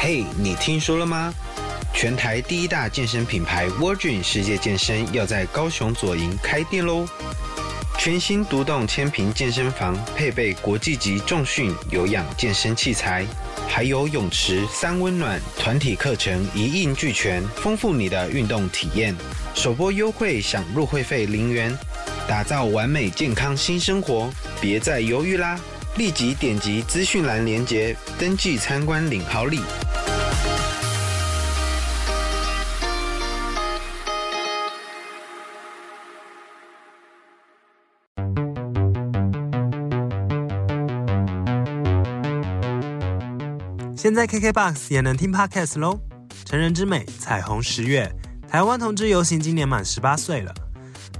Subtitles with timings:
[0.00, 1.34] 嘿，你听说了吗？
[1.92, 7.04] 全台第一大健身品牌 Virgin 世界健身要在高雄左营开店喽！
[7.98, 13.26] 全新独栋千坪健身房，配备国际级重训有氧健身器材，
[13.66, 19.12] 还有泳池三温暖，团体课程一应俱全，丰富你的运动体验。
[19.52, 21.76] 首波优惠享入会费零元，
[22.28, 24.30] 打造完美健康新生活，
[24.60, 25.58] 别再犹豫啦！
[25.96, 29.60] 立即点击资讯栏链接，登记参观领好礼。
[44.08, 46.00] 现在 KKBOX 也能听 Podcast 喽！
[46.46, 48.10] 成人之美，彩虹十月，
[48.48, 50.54] 台湾同志游行今年满十八岁了。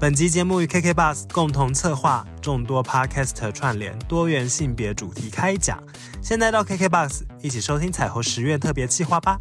[0.00, 5.78] 本集节目与 KKBOX 共同策划众多 Podcast 串联多元性别主题开讲，
[6.22, 9.38] 现在到 KKBOX 一起收听彩虹十月特别企划吧。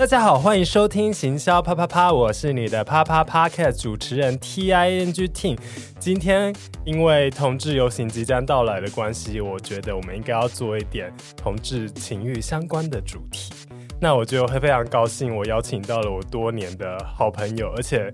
[0.00, 5.58] 大家好，欢迎收听行销啪啪啪，我是你的啪啪 Podcast 主持人 T I N G Ting。
[5.98, 6.54] 今天
[6.86, 13.52] 因为同志游行即将到来的关系，我觉得我们应该要做一点同志情欲相关的主题。
[14.00, 18.10] 那我就会非常高兴，我邀请到了我多年的好朋友，而且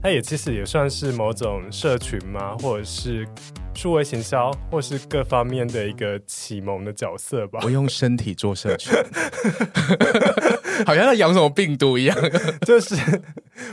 [0.00, 3.26] 他也其实也算是某种社群嘛，或者是。
[3.74, 7.60] 数位行销，或是各方面的一个启蒙的角色吧。
[7.62, 8.92] 我用身体做社群，
[10.86, 12.16] 好像在养什么病毒一样。
[12.64, 12.94] 就是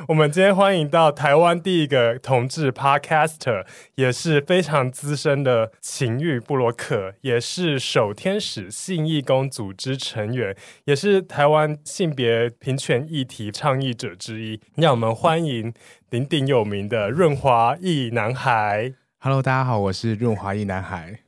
[0.07, 14.59] 我们今天欢迎到台湾第一个同志 Podcaster，也是非常资深的情欲布洛克，也是手天使性义工组织成员，也是台湾性别平权议题倡议者之一。
[14.75, 15.73] 让我们欢迎
[16.09, 18.93] 鼎鼎有名的润滑液男孩。
[19.23, 21.19] Hello，大家好，我是润滑一男孩。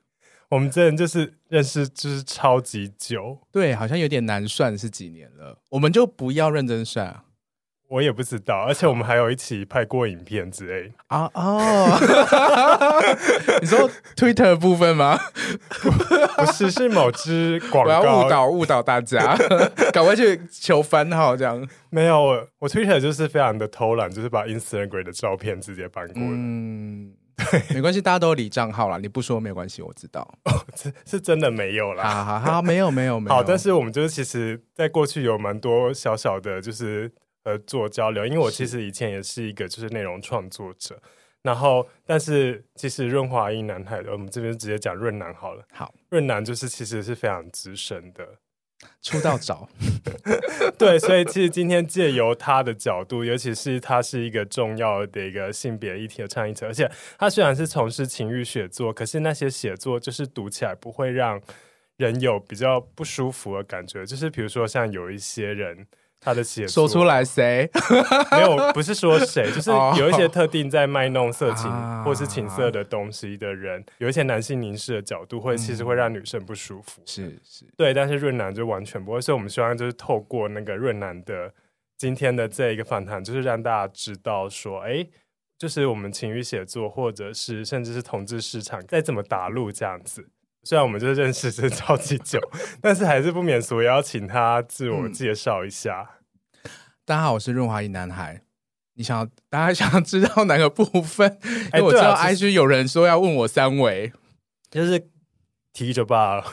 [0.49, 5.59] 我们这人就是认识就是超级久，对，好像有点难算是几年了。
[5.69, 7.21] 我们就不要认真算，
[7.89, 8.65] 我也不知道。
[8.67, 11.99] 而且我们还有一起拍过影片之类啊哦。
[13.61, 15.15] 你说 Twitter 部分吗？
[16.35, 17.99] 不是，是某支广告。
[17.99, 19.37] 我要误导误导大家，
[19.93, 21.63] 赶快去求番号这样。
[21.91, 26.29] 没有，我我 Twitter 就是非常的偷懒，就是把 Instagram 的照片直接搬过来。
[26.31, 27.13] 嗯。
[27.73, 28.97] 没关系，大家都有理账号啦。
[28.97, 30.21] 你不说没有关系，我知道。
[30.45, 32.03] 哦，是是真的没有啦。
[32.03, 33.35] 好好好，没有没有没有。
[33.35, 37.11] 好，但是我们就是其实在过去有蛮多小小的，就是
[37.43, 38.25] 呃做交流。
[38.25, 41.01] 因为我其实以前也是一个就是内容创作者，
[41.41, 45.63] 然后但是其实润滑一男孩，我们这边直接讲润男好了。
[45.71, 48.27] 好，润男就是其实是非常资深的。
[49.01, 49.67] 出道早，
[50.77, 61.41] 对，所以其实今天借由他的角度，尤其是他是一个重要的一个性别议题的倡议者，而且他虽然是从事情欲写作，可是那些写作就是读起来不会让
[61.97, 65.87] 人有比较不舒服的感觉，就是比如说像有一些人。
[66.23, 67.69] 他的写作说出来谁
[68.31, 68.71] 没有？
[68.73, 69.69] 不是说谁，就是
[69.99, 71.69] 有一些特定在卖弄色情
[72.03, 77.01] 或是情色的东西的人，啊、有一些男性凝视的角度，会其实会让女生不舒服。
[77.05, 77.93] 是是，对。
[77.93, 81.53] 但是润男就完全不会，所以我们希望就是透过那个润男的
[81.97, 85.05] 今天的这一个访谈，就是让大家知道说，哎，
[85.57, 90.27] 就是我们情欲写作，或者是甚至是同志市场该怎么打入这样子。
[90.65, 92.39] 虽然我们就是认识是超级久，
[92.81, 96.09] 但是还是不免俗，要请他自我介绍一下。
[96.63, 96.71] 嗯。
[97.05, 98.41] 大家好，我是润滑一男孩。
[98.93, 101.37] 你想要大家想要知道哪个部分？
[101.71, 104.13] 哎，我知道 IG 有人说要问我三围，
[104.71, 105.12] 就是。
[105.73, 106.43] 提着罢了，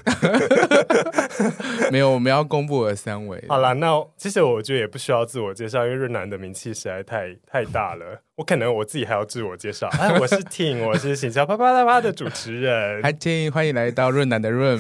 [1.93, 3.45] 没有，我们要公布我的三围。
[3.49, 8.23] 好了，那其实我觉得也不需要自我介绍，因为润南的名气实在太太大了。
[8.37, 9.87] 我可能我自己还要自我介绍。
[9.99, 13.03] 哎，我是 Ting， 我是行销啪啪啪啪的主持人。
[13.03, 14.79] 嗨，Ting，欢迎来到润南的润。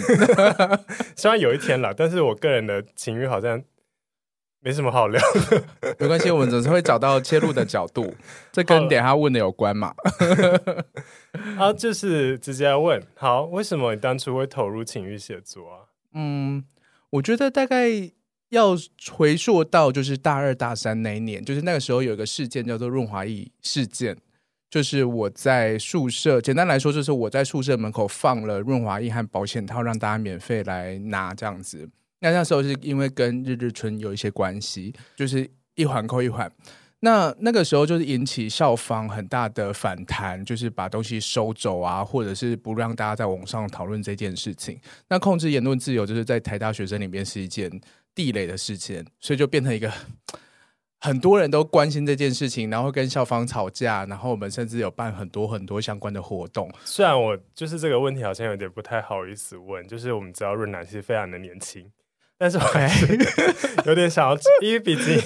[1.14, 3.62] 虽然有一天啦，但是我个人的情欲好像。
[4.62, 5.64] 没什么好聊的，
[5.98, 8.14] 没关系，我们总是会找到切入的角度，
[8.52, 9.94] 这跟等下问的有关嘛？
[11.56, 15.78] 好，就是直接问，好，为什么你当初会投入情欲写作啊？
[16.12, 16.62] 嗯，
[17.10, 17.88] 我觉得大概
[18.50, 18.76] 要
[19.12, 24.16] 回溯到就是大二大三那一年，就是那个时候有一个事件叫做润滑液事件，
[24.68, 31.88] 就是我在宿舍，简单来说就是我在宿舍门口放了润滑液和保险套，让大家免费来拿这样子。
[32.20, 36.50] 那那时候是因为跟日日春有一些关系，就是一环扣一环。
[37.02, 44.78] 那那个时候就是引起校方很大的反弹，就是把东西收走啊，或者是不让大家在网上讨论这件事情。
[45.08, 47.70] 那控制言论自由，就是在台大学生里面是一件
[48.14, 49.90] 地雷的事情，所以就变成一个
[51.00, 56.70] 很多人都关心这件事情，然后跟校方吵架，然后我们甚至有办很多很多相关的活动。
[56.84, 61.90] 虽然我就是这个问题好像有点不太好意思问，就是我们知道润男是非常的年轻，
[62.40, 63.06] 但是我还是
[63.84, 65.22] 有点想要，因为毕竟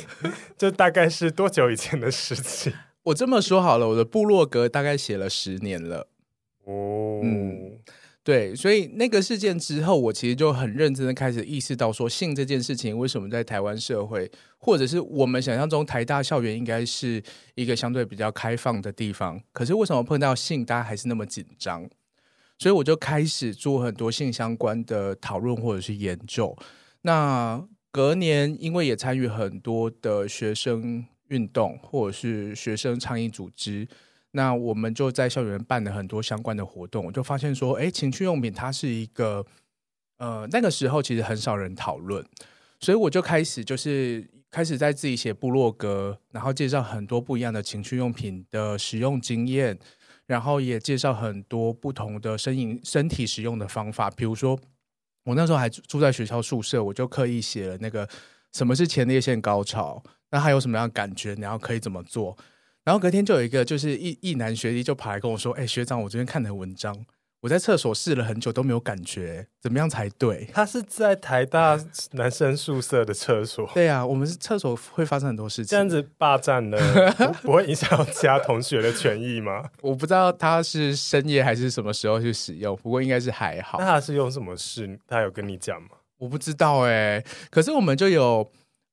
[0.59, 2.73] 就大概是多久以前的事情。
[3.05, 6.09] 我这么说好了，我的部落格大概写了十年了。
[6.65, 7.79] 哦，嗯。
[8.25, 14.29] 对，所以那个事件之后，我其实就很认真的开始意识到，说性这件事情为什么在台湾社会，
[14.59, 17.23] 或者是我们想象中台大校园应该是
[17.55, 21.89] 一个相对比较开放的地方，可是为什么碰到性大家还是那么紧张？
[22.59, 26.57] 所以我就开始做很多性相关的讨论或者是研究。
[27.07, 27.63] 那
[27.93, 33.87] 隔年，因为也参与很多的学生运动或者是学生倡议组织。
[34.31, 39.45] 那我们就在校园办了很多相关的活动，我就发现说，哎，情趣用品它是一个，
[40.17, 42.25] 呃，那个时候其实很少人讨论，
[42.81, 49.79] 所以我就开始就是开始在自己写部落格，然后介绍很多不一样的情趣用品的使用经验，
[50.27, 54.59] 然后也介绍很多不同的身影身体使用的方法，比如说
[55.25, 58.09] 我那时候还住在学校宿舍，我就刻意写了那个
[58.53, 62.37] 什么是前列腺高潮，那还有什么样的感觉，然后可以怎么做。
[62.85, 66.95] 然后隔天就有一个就是一一男学弟就跑来跟我说：“哎，学长，我昨天看的文章，
[67.45, 71.79] 我在厕所试了很久都没有感觉，怎么样才对？”他是在台大
[72.13, 73.71] 男生宿舍的厕所。
[73.75, 75.67] 对啊，我们是厕所会发生很多事情。
[75.67, 77.13] 这样子霸占了，
[77.45, 79.69] 不会影响到其他同学的权益吗？
[79.83, 83.79] 我不知道他是深夜还是什么时候去使用，不过应该是还好。
[83.79, 84.99] 那他是用什么事？
[85.07, 85.89] 他有跟你讲吗？
[86.17, 88.51] 我不知道哎，可是我们就有。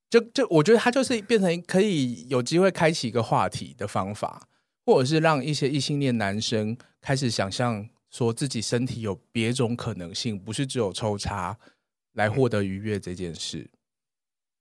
[0.09, 4.45] 就就我觉得他就是变成可以有机会开启一个话题的方法，
[4.85, 11.57] 或者是让一些异性恋男生开始想象说自己身体有别种可能性，不是只有抽插
[12.13, 13.69] 来获得愉悦这件事。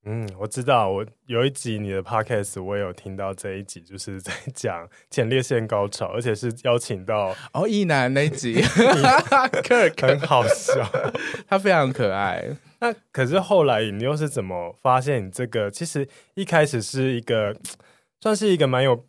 [0.03, 8.59] 嗯，我知道，我有一集你的 podcast 我也有听到这一集，就是在讲前列腺高潮，而且是邀请到哦一男那一集，
[10.01, 10.89] 很好笑，
[11.47, 12.57] 他非常可爱。
[12.79, 15.69] 那可是后来你又是怎么发现你这个？
[15.69, 17.55] 其实一开始是一个
[18.21, 19.05] 算是一个蛮有，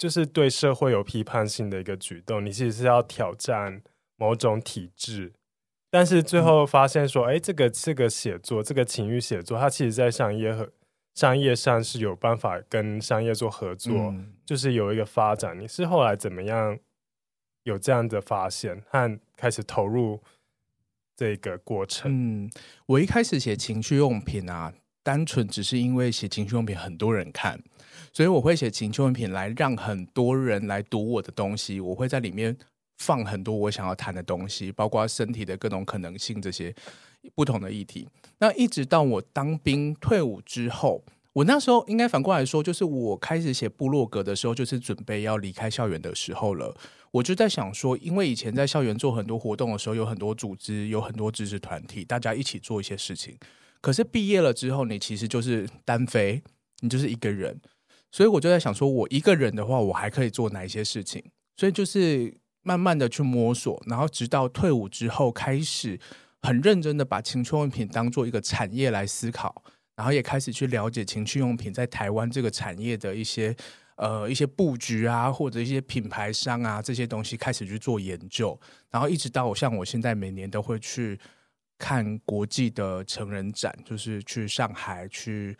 [0.00, 2.42] 就是对社会有批判性的一个举动。
[2.42, 3.82] 你其实是要挑战
[4.16, 5.34] 某种体制，
[5.90, 10.72] 但是最后发现说，哎、嗯，这个这个写作，这个情欲写作，它其实在商业和
[11.14, 15.60] 商业上是有办法跟商业做合作，嗯、就是有一个发展。
[15.60, 16.78] 你是后来怎么样
[17.64, 20.22] 有这样的发现和开始投入？
[21.16, 22.50] 这个过程，嗯，
[22.86, 27.62] 我一开始写情趣用品啊，单纯只是因为写情趣用品很多人看，
[28.12, 31.80] 所以我会写情趣用品来让很多人来读我的东西。
[31.80, 32.56] 我会在里面
[32.98, 36.74] 放很多我想要谈的东西，包括身体的各种可能性这些
[37.34, 38.08] 不同的议题。
[38.38, 46.76] 那一直到我当兵退伍之后，我那时候应该反过来说，就是我开始写部落格的时候，就是准备要离开校园的时候了。
[47.12, 53.36] 我就在想说，因为以前在校园做很多活动的时候，有很多组织，有很多知识团体，大家一起做一些事情。
[53.80, 56.42] 可是毕业了之后，你其实就是单飞，
[56.80, 57.60] 你就是一个人。
[58.10, 61.22] 所以我就在想说，我一个人的话，我还可以做哪一些事情？
[61.56, 65.98] 所以就是慢慢的去摸索，然后直到退伍之后，开始
[66.42, 69.62] 很认真的把情趣用品当做一个产业来思考，
[69.96, 73.56] 然后也开始去了解情趣用品在台湾这个产业的一些。
[73.96, 78.58] 呃，一些布局啊，或者一些品牌商啊，这些东西开始去做研究，
[78.90, 81.20] 然后一直到我像我现在每年都会去
[81.76, 85.54] 看国际的成人展，就是去上海、去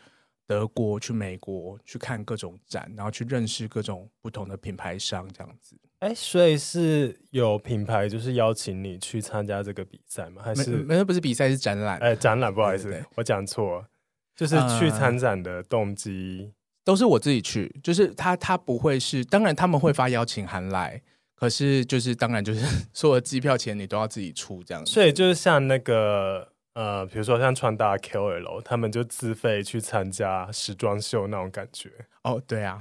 [0.51, 5.77] 德国、去美国去看各种展，然后去认识各种不同的品牌商，这样子。
[5.99, 10.41] 哎，所以是有品牌就是邀请你去参加这个比赛吗？
[10.43, 11.05] 还是没有？
[11.05, 11.97] 不是比赛，是展览。
[11.99, 13.87] 哎，展览，不好意思，我讲错了，
[14.35, 16.51] 就是去参展的动机。
[16.83, 21.01] 都是我自己去，就是他他不会是，当然他们会发邀请函来，
[21.33, 24.91] 可是就是当然就是 所有的机票钱你都要自己出这样子。
[24.91, 31.89] 所以就是像那个呃，比如说像穿搭 KOL，他们就自费去参加时装秀那种感觉。
[32.23, 32.79] 哦，对啊，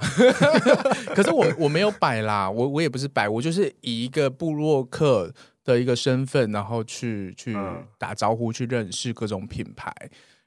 [1.14, 5.32] 可是我我没有摆啦， 我我也不是摆，我就是以一个部落客
[5.64, 7.56] 的一个身份，然后去去
[7.98, 9.92] 打招呼，去认识各种品牌，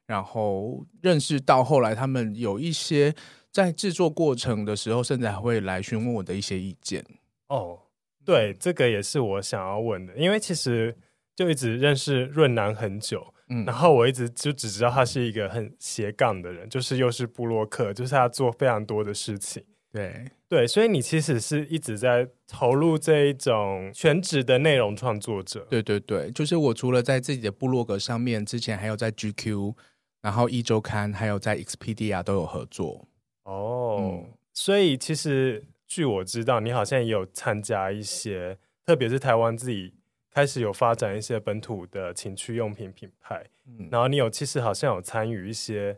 [0.05, 3.13] 然后认识到后来他们有一些。
[3.53, 7.05] 在制作过程的时候，甚至还会来询问我的一些意见。
[7.49, 7.77] 哦，
[8.25, 10.97] 对，这个也是我想要问的，因为其实
[11.35, 19.63] 就一直认识润南很久，嗯，然后我一直就只知道他是一个很斜杠的人，就是又是部落客，就是他做非常多的事情。
[19.91, 25.67] 对对，所以你其实是一直在投入这一种全职的内容创作者。
[25.69, 29.75] 对对对，就是我除了在自己的部落格上面，之前还有在 GQ，
[30.23, 33.07] 然后一周刊，还有在 Expedia 都有合作。
[33.43, 39.93] 哦，嗯、所以其实据我知道，你好像也有参加一些，特别是台湾自己
[40.33, 45.97] 开始有发展一些本土的情趣用品品牌，嗯、然后你有其实好像有参与一些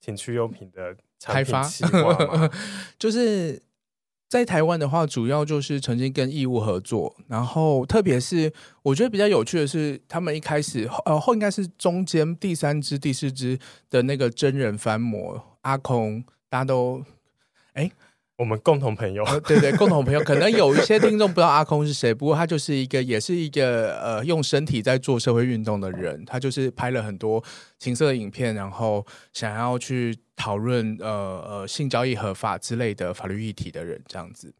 [0.00, 1.68] 情趣用品的开发
[2.98, 3.62] 就是。
[4.26, 13.56] 在台湾的话，主要就是曾经跟义乌合作，然后特别是我觉得比较有趣的是，他们一开始呃后应该是中间第三支、第四支
[13.88, 17.04] 的那个真人翻模阿空，大家都
[17.74, 17.84] 哎。
[17.84, 17.92] 诶
[18.36, 26.24] 我们共同朋友，对对，共同朋友，可能有一些听众不知道阿空是谁，不过他就是一个，也是一个呃，用身体在做社会运动的人。
[26.24, 27.42] 他就是拍了很多
[27.78, 34.52] 情色影片，然后想要去讨论呃呃性交易合法之类的法律议题的人，这样子。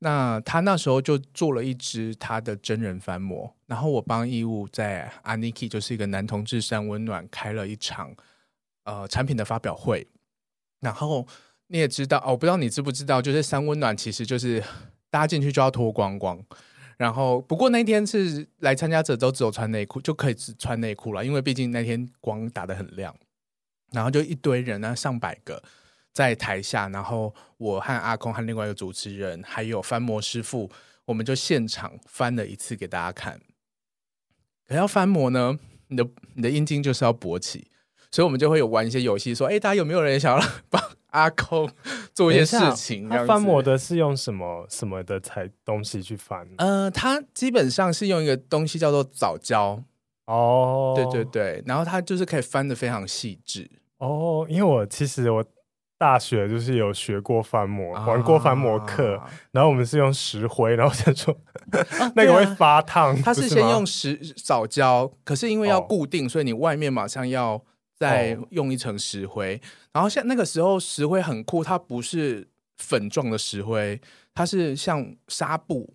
[0.00, 8.14] 那他那时候就做了一支他的真人翻模，然后我帮义务在 Anik，就是一个男同志三温暖开了一场
[8.84, 10.06] 呃产品的发表会，
[10.80, 11.26] 然后。
[11.72, 14.62] 你也知道哦，不知道你知不知道，就是三温暖其实就是
[15.08, 16.44] 搭进去就要脱光光，
[16.96, 23.14] 然后不过那天是来参加者都只有穿内裤，就可以只穿内裤了，因为毕竟那天光打得很亮，
[23.92, 25.62] 然后就一堆人呢，上百个
[26.12, 30.68] 在台下，然后我和阿空和另外一个主持人还有翻模师傅，
[31.04, 33.40] 我们就现场翻了一次给大家看。
[34.66, 37.70] 可要翻模呢，你的你的阴茎就是要勃起，
[38.10, 40.82] 所以我们就会有玩一些游戏，说，哎，大家有没有人想要 帮？
[41.10, 41.70] 阿空
[42.14, 46.48] 做一些事情，他翻模的是用什么什么的材东西去翻？
[46.58, 49.82] 呃，他基本上是用一个东西叫做藻胶
[50.26, 53.70] 哦，对对对，然后它就是可以翻得非常细致。
[53.98, 54.46] 哦。
[54.48, 55.44] 因为我其实我
[55.98, 61.36] 大学就是有学过翻模，啊、玩过翻模课，然后我们是用石灰，然后想说、
[61.72, 67.62] 啊、 那个会发烫，它是先用石藻胶，可是因为要固定，哦、所以你外面马上要。
[68.00, 69.60] 再用一层石灰，哦、
[69.92, 74.00] 然后像那个时候石灰很酷，它不是粉状的石灰，
[74.32, 75.92] 它是像纱布，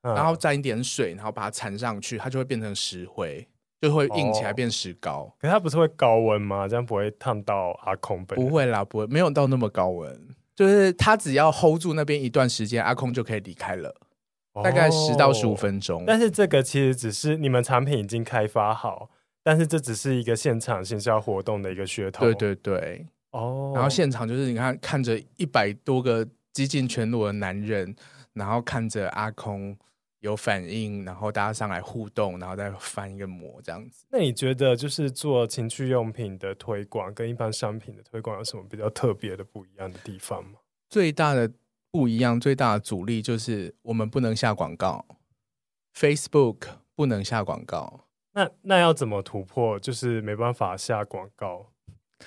[0.00, 3.46] 嗯、然后沾一点水，然后把它缠上去，它就会变成石灰，
[3.82, 5.24] 就会硬起来变石膏。
[5.24, 6.66] 哦、可是它不是会高温吗？
[6.66, 8.34] 这样不会烫到阿空本？
[8.34, 13.94] 不会啦，不会，没有到那么高温，就是它只要 hold 住那边一段时间，阿空就可以离开了，
[14.64, 16.00] 大概十到十五分钟。
[16.00, 19.10] 哦、但是这个其实只是你们产品已经开发好。
[19.42, 22.24] 但是这只是一个现场线下活动的一个噱头。
[22.24, 23.40] 对对对，哦。
[23.40, 23.76] Oh.
[23.76, 27.94] 然后现场就是你看看着一百多个几近全裸的男人，
[28.34, 29.76] 然后看着阿空
[30.20, 34.04] 有反应，然后大家上来互动，然后再翻一个模这样子。
[34.10, 40.60] 那你觉得就是做情趣用品的推广跟一般商品的推广有什么比较特别的不一样的地方吗？
[40.88, 41.50] 最大的
[41.90, 45.04] 不一样，最大的阻力就是我们不能下广告
[45.96, 48.04] ，Facebook 不能下广告。
[48.34, 49.78] 那那要怎么突破？
[49.78, 51.66] 就是没办法下广告，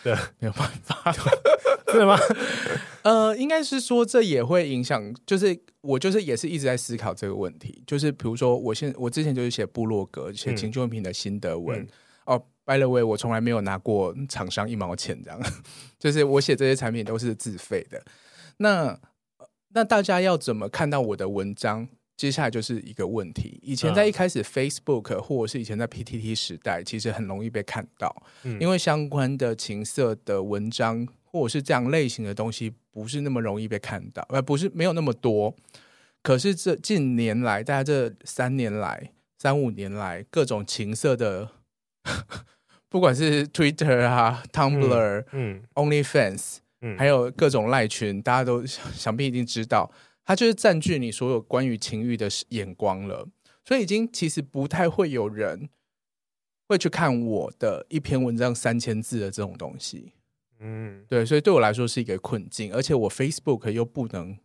[0.04, 1.12] 对，没有办法，
[1.88, 2.18] 真的吗？
[3.04, 7.84] 呃，应该是说这也会影响，就是我就是也是一直在思考这个问题。
[7.86, 11.80] 就是比如说，我现我之前就是写部落格，写情趣用品的心得文。
[11.80, 11.88] 嗯、
[12.26, 15.40] 哦，by the way，我从来没有拿过厂商一毛钱，这样，
[16.00, 18.04] 就是我写这些产品都是自费的。
[18.58, 19.00] 那
[19.70, 21.88] 那大家要怎么看到我的文章？
[22.18, 23.60] 接下来就是一个问题。
[23.62, 35.54] 以前在一开始 Facebook 或者是以前在 PTT 时代，其实很容易被看到，嗯、因为相关的情色的文章或者是这样类型的东西不是那么容易被看到，呃不是没有那么多。
[36.24, 41.50] 可是这近年来，大概这三年来、三五年来，各种情色的，
[42.90, 49.92] 不管是 Twitter 啊、Tumblr、嗯、嗯、OnlyFans，嗯，还有各种赖群，大家都想必已经知道。
[50.26, 53.28] 它就是占据你所有关于情欲的眼光了，
[53.64, 55.70] 所以已经其实不太会有人
[56.68, 60.14] 会去看我的一篇文章三千字的这种东西。
[60.60, 64.38] 嗯，对，所以对我来说是一个困境，而且我 Facebook 又不能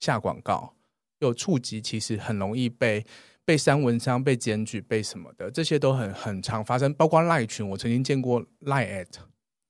[0.00, 0.74] 下广告，
[1.20, 3.06] 又触及其实很容易被
[3.44, 6.92] 被删文章、被检举、被什么的，这些都很很常发生。
[6.92, 9.14] 包括赖群，我曾经见过赖 at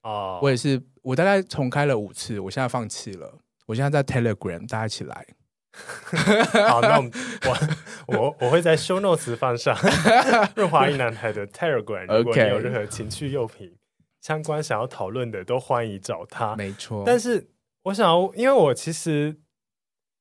[0.03, 3.39] 哦，我也是，我大概重开了五次，我现在放弃了。
[3.67, 5.27] 我现在在 Telegram，大家一起来。
[6.67, 7.13] 好，那我们
[7.45, 9.77] 我我我会在 Show Notes 放上
[10.57, 12.07] 润滑一男孩的 Telegram。
[12.17, 13.77] 如果你有任何情趣用品
[14.23, 16.57] 相关想要讨论的，都欢迎找他。
[16.57, 17.03] 没错。
[17.05, 17.51] 但是
[17.83, 19.37] 我想要，因为我其实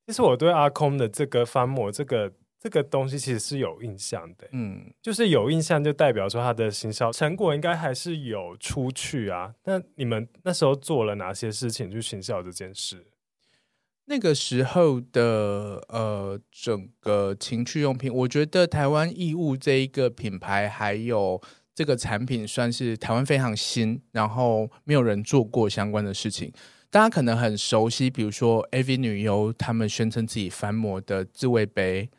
[0.05, 4.49] 其实我对阿空的这个翻模这个这个东西其实是有印象的。
[4.51, 9.53] 嗯，就是有印象，就代表说他的行销成果应该还是有出去啊。
[9.63, 13.07] 那你们那时候做了哪些事情去行销这件事？
[14.07, 21.41] 那个时候的呃，整个情趣用品，我觉得台湾义务这一个品牌还有
[21.73, 26.53] 这个产品算是台湾非常新，然后没有人做过相关的事情。
[26.91, 32.09] 大家可能很熟悉，比如说 AV 女优，他们宣称自己翻模的自慰杯，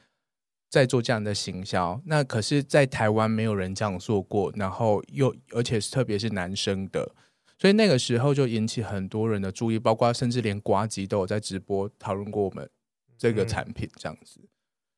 [0.69, 1.99] 在做这样的行销。
[2.05, 7.14] 那可是，在台湾没有人这样做过，然后又而且是特别是男生的，
[7.58, 12.68] 所以那个时候就引起很多人的注意，包括甚至连瓜吉都有在直播讨论过我们
[13.16, 14.40] 这个产品这样子。
[14.42, 14.48] 嗯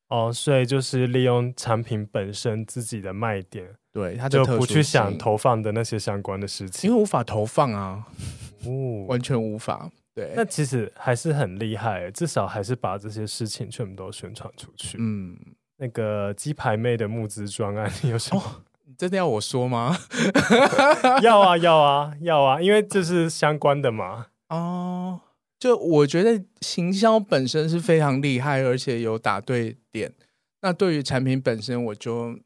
[0.09, 8.07] 哦，所以就是利用产品本身自己的卖点，对，他就不去想投放的那些相关的事情，因为无法投放啊，
[8.65, 9.87] 哦，完全无法。
[10.15, 14.97] 对，那其实还是很厉害，至少还是把这些事情全部都宣传出去。
[14.99, 15.37] 嗯，
[15.77, 18.65] 那个鸡排妹的募资专案，你有什么？
[18.99, 19.97] 真的要我说吗？
[21.23, 24.27] 要啊，要啊，要啊，因为这是相关的嘛。
[24.49, 25.21] 哦。
[25.57, 30.13] 就我觉得行销本身是非常厉害，而且有打对点。
[30.61, 32.37] 那对于产品本身，我就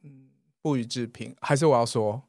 [0.62, 1.36] 不予置评。
[1.42, 2.22] 还是我要说，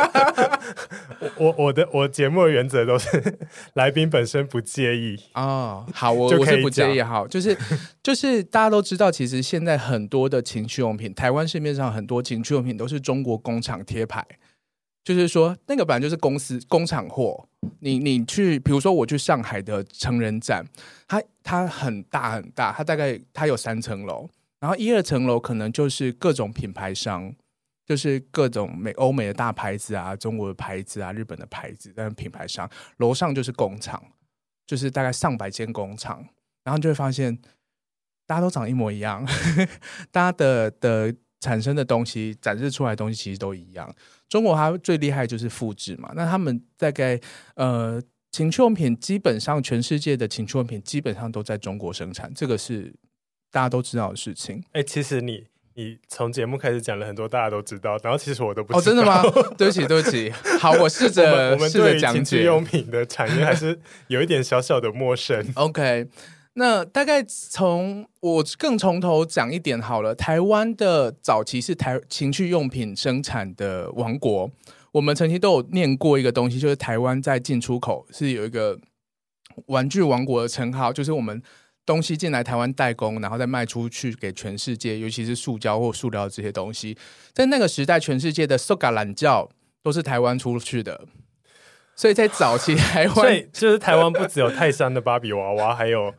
[1.36, 3.38] 我我的我节目的原则都是
[3.74, 5.86] 来宾本身不介意啊、哦。
[5.92, 7.02] 好，我我是不介意。
[7.02, 7.56] 好，就是
[8.02, 14.26] 就是大家都知道，其实现在很多的情趣用品， 台湾市面上很多情趣用品都是中国工厂贴牌。
[15.02, 17.46] 就是说，那个本来就是公司工厂货。
[17.80, 20.64] 你你去，比如说我去上海的成人展，
[21.08, 24.28] 它它很大很大，它大概它有三层楼，
[24.60, 27.32] 然后一二层楼可能就是各种品牌商，
[27.90, 34.00] 就是各种美欧美的大牌子啊，中国的牌子啊，日本的牌子，但是品牌商楼上就是工厂，
[34.64, 36.24] 就是大概上百间工厂，
[36.62, 37.36] 然后就会发现
[38.28, 39.26] 大家都长一模一样，
[40.12, 43.92] 大家的的产生的东西展示出来的东西其实都一样。
[44.28, 47.20] 中国它最厉害就是复制嘛，那他们大概
[47.56, 52.94] 呃情趣用品基本上全世界的情趣用品基本上都在中国生产，这个是
[53.50, 54.62] 大家都知道的事情。
[54.70, 55.48] 哎、其实你
[55.80, 58.78] 你从节目开始讲了很多大家都知道，然后其实我都不知道。
[58.78, 59.22] 哦，真的吗？
[59.56, 60.30] 对不起，对不起。
[60.58, 65.42] 好，我试着我们对情趣用品的产业还是有一点小小的陌生。
[65.56, 66.06] OK。
[66.54, 70.14] 那大概从我更从头讲一点好了。
[70.14, 74.50] 台湾的早期是台情趣用品生产的王国，
[74.92, 78.78] 我们曾经都有念过一个东西，就是台湾在进出口是有一个
[79.66, 81.40] 玩具王国的称号，就是我们
[81.90, 86.96] 东西进来台湾代工，然后再卖出去给全世界，尤其是塑胶或塑料这些东西，
[87.32, 89.48] 在那个时代，全世界的塑胶懒觉
[89.82, 91.08] 都是台湾出去的。
[91.96, 96.14] 所以在早期 台湾，所以就是台湾不只有泰山的芭比娃娃， 还有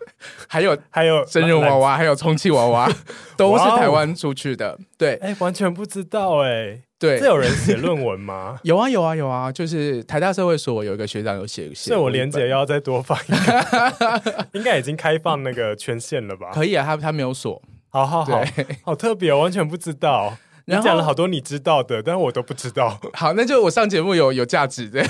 [0.48, 2.92] 还有还有真人娃娃，还有充气娃娃，
[3.38, 4.78] 都是台湾出去的。
[4.98, 6.84] 对，哎、欸，完全不知道哎、欸。
[7.02, 8.60] 对，这有人写论文吗？
[8.64, 11.90] 有啊，有啊，有啊，就是台大社会所有一个学长有写写。
[11.90, 16.52] 所以我连结要再多放一个， 应该已经开放那个权限了吧？
[16.54, 17.60] 可以啊，他他没有锁。
[17.90, 18.44] 好好好，
[18.84, 20.38] 好特别，我完全不知道。
[20.66, 23.02] 你讲了好多你知道的，但是我都不知道。
[23.14, 25.04] 好，那就我上节目有有价值的，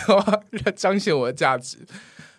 [0.74, 1.78] 彰显我的价值。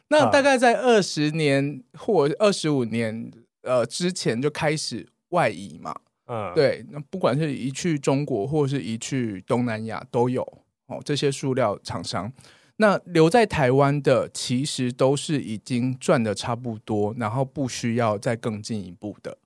[0.08, 3.30] 那大概在二十年或二十五年
[3.62, 5.94] 呃之前就开始外移嘛，
[6.32, 6.84] 嗯，对。
[6.90, 10.42] 那不管是一去中国或是一去东南亚都有
[10.86, 12.32] 哦，这些塑料厂商。
[12.76, 19.36] 那留在台湾的其实都是已经赚的差不多，然后不需要再更进一步的，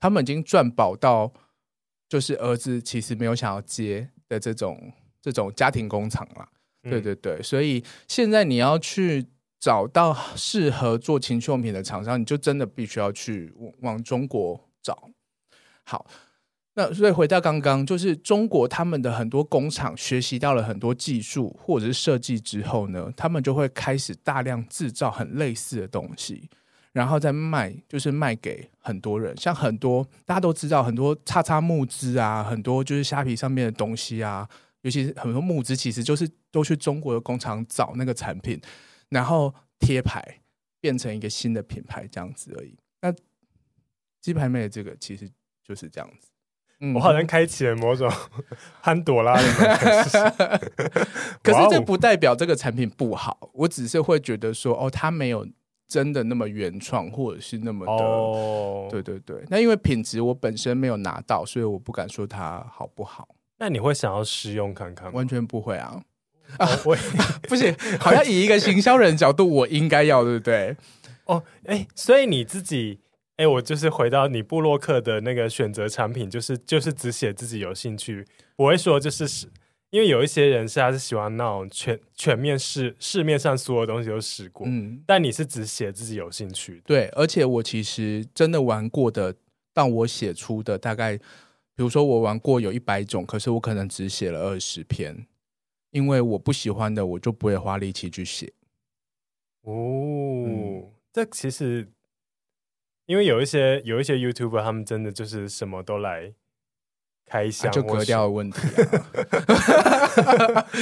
[0.00, 1.32] 他们已经赚饱到。
[2.08, 6.48] 就是儿子其实没有想要接的这种这种家庭工厂啦，
[6.84, 9.26] 嗯、对对对，所以现在你要去
[9.58, 15.10] 找到适合做情趣用品的厂商，你就真的必须要去往中国找。
[15.86, 16.04] 好，
[16.74, 26.50] 那所以回到刚刚，就是中国他们的很多工厂学习到了很多技术或者是设计之后呢，他们就会开始大量制造很类似的东西。
[26.92, 34.48] 然后再卖，就是卖给很多人，像很多大家都知道，很多叉叉木资啊，很多就是虾皮上面的东西啊，
[34.80, 38.58] 尤其是很多木资，其实就是都去中国的工厂找那个产品，
[39.10, 40.40] 然后贴牌
[40.80, 42.74] 变成一个新的品牌这样子而已。
[43.02, 43.14] 那
[44.22, 45.30] 鸡排妹的这个其实
[45.66, 46.28] 就是这样子，
[46.80, 48.10] 嗯，我好像开启了某种
[48.82, 50.68] 潘朵拉的
[51.42, 55.46] 可是这不代表这个产品不好，我只是会觉得说，哦，它没有。
[55.88, 58.90] 真的那么原创，或者是那么的，oh.
[58.90, 59.44] 对对对。
[59.46, 63.28] 那因为品质我本身没有拿到，所以我不敢说它好不好。
[63.58, 65.12] 那你会想要试用看看吗？
[65.14, 66.02] 完全不会啊！
[66.58, 66.96] 啊，我
[67.48, 70.76] 不行，好像以一个行销人的角度，我应该要，对不对？
[71.26, 72.98] 哦，哎，所以你自己，
[73.36, 79.48] 哎，我就是回到你布洛克的那个选择产品，就是就是只写自己有兴趣，不会说就是是。
[79.90, 89.34] 因为有一些人是他是喜欢那种全全面试市面上所有东西都试过，嗯，但你是只写自己有兴趣的，对，而且我其实真的玩过的，
[89.72, 91.22] 但我写出的大概，比
[91.76, 95.26] 如说我玩过有一百种，可是我可能只写了二十篇，
[95.92, 98.52] 因为我不喜欢的我就不会花力气去写。
[99.62, 99.72] 哦，
[100.46, 101.88] 嗯、这其实
[103.06, 106.34] 因为有一些有一些 YouTuber，他们真的就是什么都来
[107.24, 108.66] 开箱，啊、就格调的问题、啊。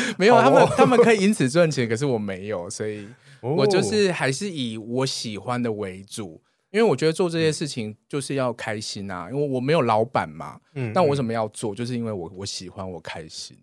[0.19, 3.09] 没有，他们他们可以因此赚钱，可是我没有，所以
[3.41, 6.43] 我就是还是以我喜欢的为主。
[6.71, 10.61] 因为我觉得做这些事情就是要开心啊，因为我没有老板嘛。
[10.75, 11.73] 嗯，但我为什么要做？
[11.73, 13.57] 就是因为我我喜欢，我开心。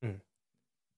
[0.00, 0.18] 嗯，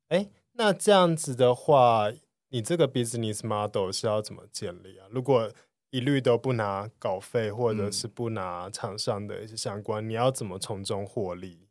[0.09, 2.11] 哎，那这样子的话，
[2.49, 5.05] 你这个 business model 是要怎么建立啊？
[5.11, 5.53] 如果
[5.91, 11.67] 一律都不拿稿费，或者是不拿厂商的一些相关，嗯、你要怎么从中获利？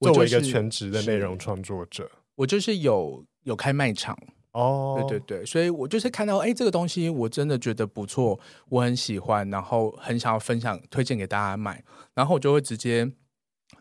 [0.00, 4.16] 作为一个全职的内容创作者，我就是有有开卖场。
[4.52, 5.08] 哦，oh.
[5.08, 13.10] 对对对，所以我就是看到，哎，这个东西我真的觉得不错，我很喜欢，然后很想要分享、推荐给大家买，然后我就会直接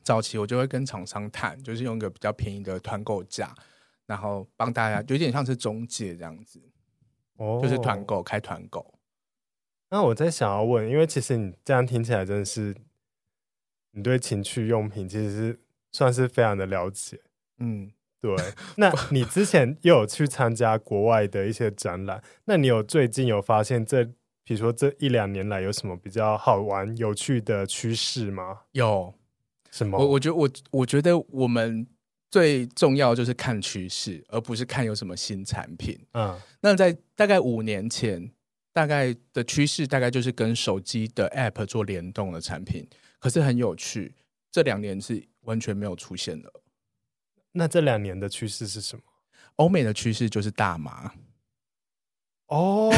[0.04, 3.56] 早期我就会跟厂商谈，就是用一个比较便宜的团购价，
[4.06, 6.62] 然后帮大家有点像是中介这样子，
[7.38, 7.64] 哦，oh.
[7.64, 8.95] 就是团购开团购。
[9.90, 12.76] 那我在想要问，因为其实你这样听起来真的是，
[13.92, 15.60] 你对情趣用品其实是
[15.92, 17.20] 算是非常的了解，
[17.60, 17.92] 嗯。
[18.22, 18.36] 对，
[18.78, 24.04] 那你之前又有去参加国外的一些展览，那你有最近有发现这，
[24.44, 28.62] 比如说这一两年来有什么比较好玩、有趣的趋势吗？
[28.72, 29.14] 有
[29.70, 29.96] 什么？
[30.00, 31.86] 我我觉得我我觉得我们
[32.32, 35.96] 最重要就是看趋势，而不是看有什么新产品。
[36.14, 38.32] 嗯，那在大概五年前，
[38.76, 42.86] 大概的趋势大概就是跟手机的 App 做联动的产品，
[43.20, 44.14] 可是很有趣，
[44.52, 46.52] 这两年是完全没有出现的。
[47.54, 49.02] 那这两年的趋势是什么？
[49.56, 51.14] 欧美的趋势就是大麻。
[52.48, 52.92] 哦，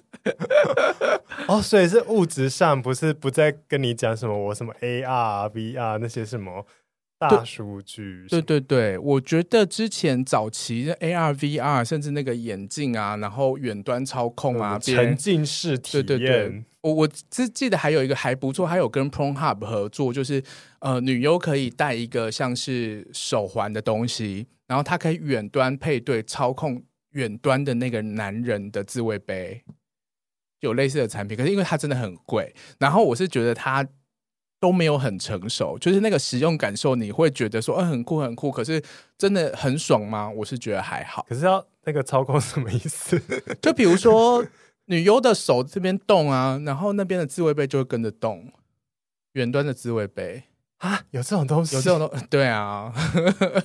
[1.46, 6.66] 哦，所以是物质上，不是不再跟你讲什么我什么 AR、VR 那些什么
[7.28, 8.26] 大数据。
[8.28, 16.06] 对对对，我觉得之前早期的 AR、VR，甚至那个眼镜啊，然后远端操控啊，沉浸式体验。
[16.06, 16.64] 对对对。
[16.82, 20.42] 我我只记得还有一个还不错，还有跟 Pornhub 合作，就是
[20.80, 26.82] 呃，女优可以戴一个像是手环的东西，然后她可以远端配对操控
[27.12, 29.64] 远端的那个男人的自慰杯，
[30.60, 31.34] 有类似的产品。
[31.38, 33.82] 可是因为它真的很贵，然后我是觉得它
[34.64, 38.82] 都没有很成熟，就是那个使用感受你会觉得说，嗯、呃，很酷很酷，可是
[39.18, 40.30] 真的很爽吗？
[40.30, 41.26] 我是觉得还好。
[41.28, 43.20] 可是要那个操控什么意思？
[43.60, 44.42] 就比如说。
[44.86, 48.52] 女优的手这边动啊，然后那边的自慰杯就会跟着动，
[49.32, 50.42] 远端的自慰杯
[50.76, 52.92] 啊，有这种东西，有这种东西，对啊。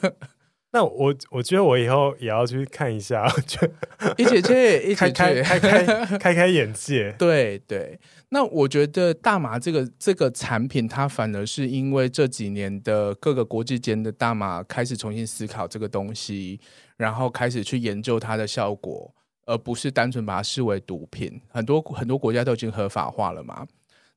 [0.71, 7.13] 那我我觉得我以后也要去看一下，我觉得一起去，一起去，开开开开开开眼界。
[7.19, 16.59] 对 对，那我觉得大麻这个这个产品，它反而是因为这几年的各个国际间的大麻开始重新思考这个东西，
[16.97, 19.13] 然后开始去研究它的效果。
[19.45, 23.65] 而不是单纯把它视为毒品，很多很多国家都已经合法化了嘛。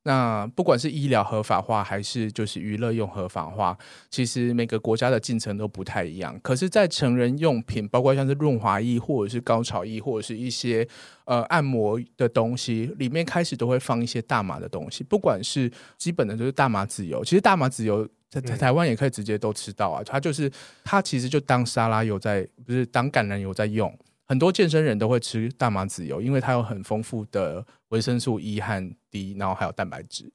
[0.04, 3.76] 那不管是医疗合法化，还是就是娱乐用合法化，
[4.10, 6.36] 其实每个国家的进程都不太一样。
[6.42, 10.86] 可是，在成人用品，包括像是润滑液，或者是高潮液，或者是一些
[11.24, 15.04] 呃按摩的东西，里面开始都会放一些大麻的东西。
[15.04, 20.02] 不管是基本的，就是大麻籽油，其实大麻籽油在在台湾也可以直接都吃到啊。
[20.04, 20.50] 它就是
[20.82, 23.96] 它其实就当沙拉油在，不是当橄榄油在用。
[24.32, 30.32] 很多健身人都会吃大麻籽油，因为它有很丰富的维生素 E 和 D，然后还有蛋白质，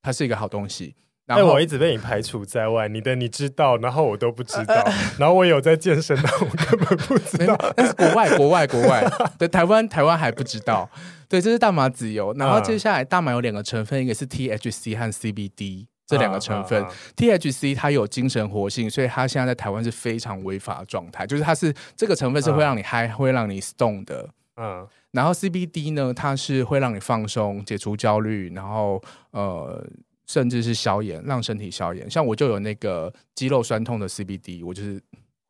[0.00, 0.96] 它是一个好东西。
[1.26, 4.82] 然后我一直被你排除在外，你的你知道，然后我都不知道，
[5.18, 7.54] 然后我有在健身，但我根本不知道。
[7.76, 9.06] 但是国外，国外，国外，
[9.38, 10.88] 对台湾，台湾还不知道。
[11.28, 12.32] 对，这是大麻籽油。
[12.38, 15.88] 然后接下来，大麻有两个成分，一个是 THC 和 CBD。
[16.06, 21.26] 这两个成分，啊啊啊，THC 它有精神活性，所以它现在在台湾是非常违法的状态。
[21.26, 24.28] 就是它是这个成分是会让你嗨，啊，会让你 stone 的。
[24.56, 29.84] 嗯，然后 CBD 呢，它是会让你放松、解除焦虑，然后呃，
[30.26, 32.08] 甚至是消炎，让身体消炎。
[32.10, 35.00] 像我就有那个肌肉酸痛的 CBD，我就是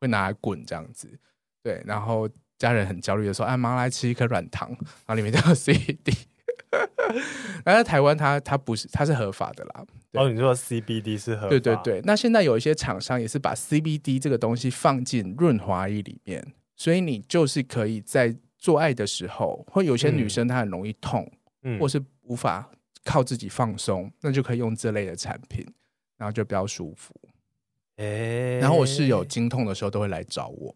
[0.01, 1.09] 会拿来滚这样子。
[1.63, 6.15] 对，然后家人很焦虑的时候，哎，妈来吃一颗软糖，然后里面就有 CBD。
[7.65, 9.85] 而在台湾，它它不是，它是合法的啦。
[10.13, 11.49] 哦，你说 CBD 是合法？
[11.49, 12.01] 对对对。
[12.05, 21.31] 那现在有一些厂商也是把 CBD 这个东西放进润滑液里面，所以你就是可以在做爱的时候，或有些女生她很容易痛，
[21.63, 22.71] 嗯，或是无法
[23.05, 25.67] 靠自己放松，那就可以用这类的产品，
[26.17, 27.15] 然后就比较舒服。
[27.97, 30.75] 哎、欸，然后我室友经痛的时候都会来找我。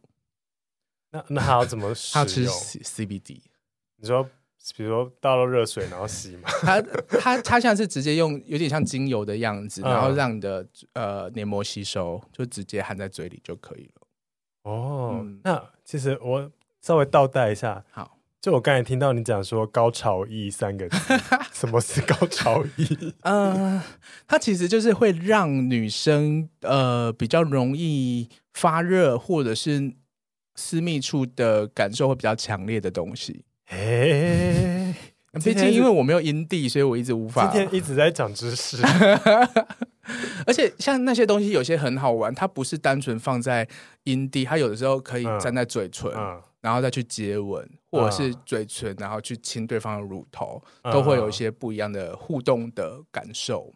[1.11, 1.93] 那那还要怎么？
[2.13, 3.41] 他吃 CBD？
[3.97, 4.29] 你说？
[4.77, 6.81] 比如说倒了热水然后洗嘛，它
[7.21, 14.71] 它它像是直接用有点像精油的样子，然后让你的呃黏膜吸收，就直接含在嘴里就可以了。
[14.71, 16.51] 哦，嗯、那其实我
[16.83, 20.97] 稍微倒带一下，好，就我刚才听到你讲说“高潮液”三个字，
[21.53, 23.15] 什么是高潮液？
[23.23, 23.83] 呃，
[24.27, 29.95] 它其实就是会让女生呃比较容易发热，或者是
[30.57, 33.45] 私密处的感受会比较强烈的东西。
[33.69, 34.95] 哎，
[35.45, 37.47] 毕竟因为我没有阴蒂，所以我一直无法。
[37.47, 38.83] 今天一直在讲知识，
[40.47, 43.69] 而且像那些东西有些很好玩，它不是单纯放在
[44.05, 46.11] 阴蒂，它有的时候可以粘在嘴唇。
[46.13, 53.73] 嗯嗯然后再去接吻，或者是嘴唇，然后去亲对方的乳头，嗯、都会有一些不一样的互动的感受。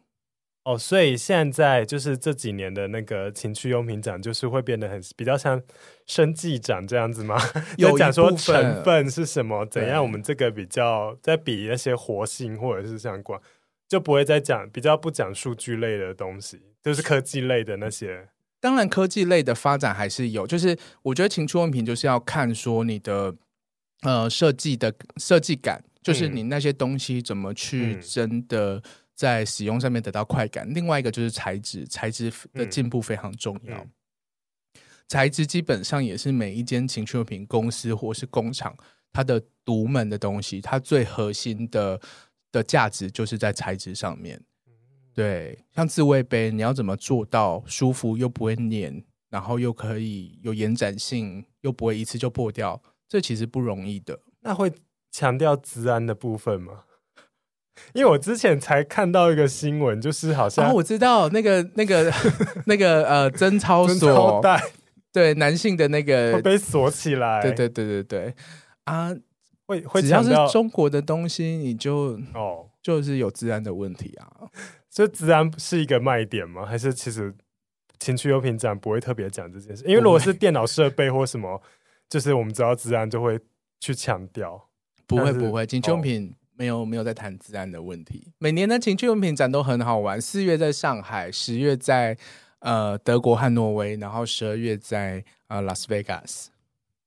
[0.65, 5.61] 哦，所以现在就是这几年的那个情趣用品展，就是会变得很比较像
[6.07, 7.37] 生技展这样子吗？
[7.79, 10.01] 有讲说成分是什么，怎样？
[10.01, 13.41] 我们这个比较在比那些活性或者是相关，
[13.89, 18.29] 就不会再讲比较不讲数据类的东西，就是科技类的那些。
[18.61, 23.35] 当然，科技类的发展还是有，就是我觉得情趣用品就是要看说你的
[24.03, 28.81] 呃设计的设计感，就是你那些东西怎么去真的
[29.15, 30.69] 在使用上面得到快感。
[30.69, 33.77] 嗯、另外一个就是材质，材质的进步非常重要。
[33.79, 38.77] 嗯嗯、材质基本上也是每一间情趣用品公司或是工厂
[39.13, 42.01] 它的独门的东西，它最核心的
[42.51, 44.43] 的价值就是在材质上面。
[45.15, 54.19] 对，像自慰杯，你要怎么做到舒服又不会黏，然后又可以有延展性，又不会一次就破掉，这其实不容易的。
[54.41, 54.73] 那会
[55.11, 56.85] 强调资安的部分吗？
[57.95, 62.13] 因为我之前才看到一个新闻，就是好像、哦、我知道那个 那个
[62.67, 64.63] 那个呃贞操锁带，
[65.13, 68.35] 对男性的那个会被锁起来，对对对对对
[68.85, 69.11] 啊，
[69.67, 74.49] 会会只要是中国的东西，你就哦就是有治安的问题啊。
[74.91, 76.67] 这治安是一个卖点吗？
[76.67, 77.35] 还是其实
[77.99, 79.85] 情趣用品展不会特别讲这件事？
[79.87, 81.63] 因为如果是电脑设备或什么，
[82.11, 83.41] 就是我们知道治安就会
[83.81, 84.69] 去强调。
[85.07, 88.33] 不会不会，情趣用品没有、哦、没有在谈治安的问题。
[88.39, 92.17] 每年的情趣用品展都很好玩，四月在上海，十月在
[92.61, 96.51] 呃德国汉诺威，然后十二月在呃拉斯维加斯。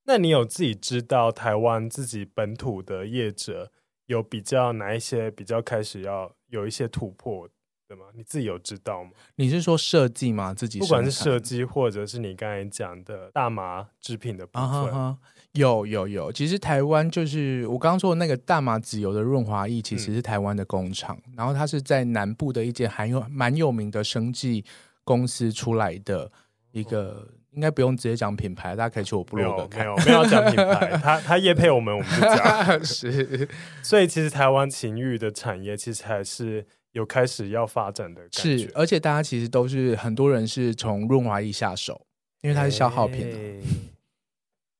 [0.05, 3.71] 那你有自己知道台湾自己本土的业者
[4.05, 7.49] 有比较哪一些比较开始要有一些突破？
[7.87, 8.05] 的吗？
[8.15, 9.11] 你自己有知道吗？
[9.35, 10.55] 你是说设计吗？
[10.55, 15.17] 自己不管是设计，或者是你刚才讲的大麻制品的部分，啊、哈哈
[15.55, 16.31] 有有有。
[16.31, 24.63] 其实台湾就是我刚刚说的那个大麻籽油的润滑液，其实是台湾的工厂，嗯、然后它是在南部的一间还有蛮有名的生技
[25.03, 26.31] 公司出来的
[26.71, 29.79] 一个，哦、应该不用直接讲品牌，大家可以去我部落格看。
[29.79, 33.47] 没有没有没有讲品牌，他他业配我们，我们就讲 是。
[33.83, 36.65] 所以其实台湾情欲的产业其实还是。
[36.95, 42.07] 有开始要发展的感觉，是，而且大家其实都是很多人是从润滑液下手，
[42.41, 43.59] 因为它是消耗品，欸，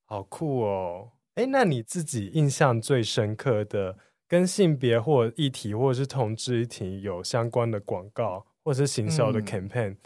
[0.06, 1.12] 好酷哦！
[1.36, 9.98] 哎，那你自己印象最深刻的跟性别或议题，或者是同志议题有相关的广告，或者是行销的 campaign，嗯，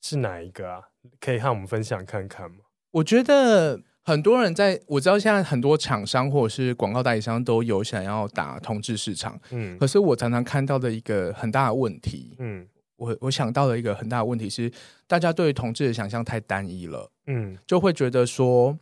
[0.00, 0.80] 是哪一个啊？
[1.18, 2.58] 可以和我们分享看看吗？
[2.92, 3.82] 我觉得。
[4.02, 14.72] 很多人在我知道，现在很多厂商或者是广告代理商都有想要打同志市场，嗯，可是我常常看到的一个很大的问题，嗯，我我想到的一个很大的问题是，
[15.06, 18.76] 大家对于同志的想象太单一了，嗯，就会觉得说，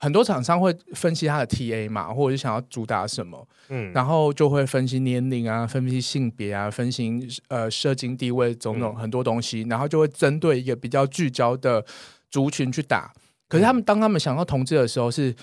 [0.00, 11.84] 很多厂商会分析他的 TA 嘛，或者是想要主打什么，嗯，然后就会分析年龄啊，分析性别啊，分析呃社经地位种种很多东西，嗯，然后就会针对一个比较聚焦的
[12.30, 13.12] 族群去打。
[13.46, 15.34] 可是他们当他们想要同志的时候，是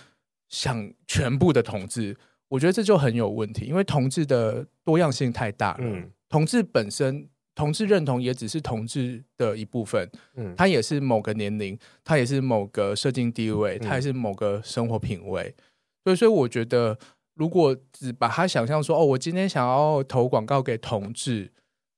[0.49, 2.17] 想全部的同志，
[2.47, 5.79] 我觉得这就很有问题，因为同志的多样性太大了。
[5.81, 10.07] 嗯，同志本身，同志认同也只是同志的一部分。
[10.35, 15.55] 嗯，他也是某个年龄，他也是某个社经地位，他也是某个生活品味。
[16.03, 16.95] 所以，所以我觉得，
[17.33, 21.51] 如果只把他想象说，哦，我今天想要投广告给同志，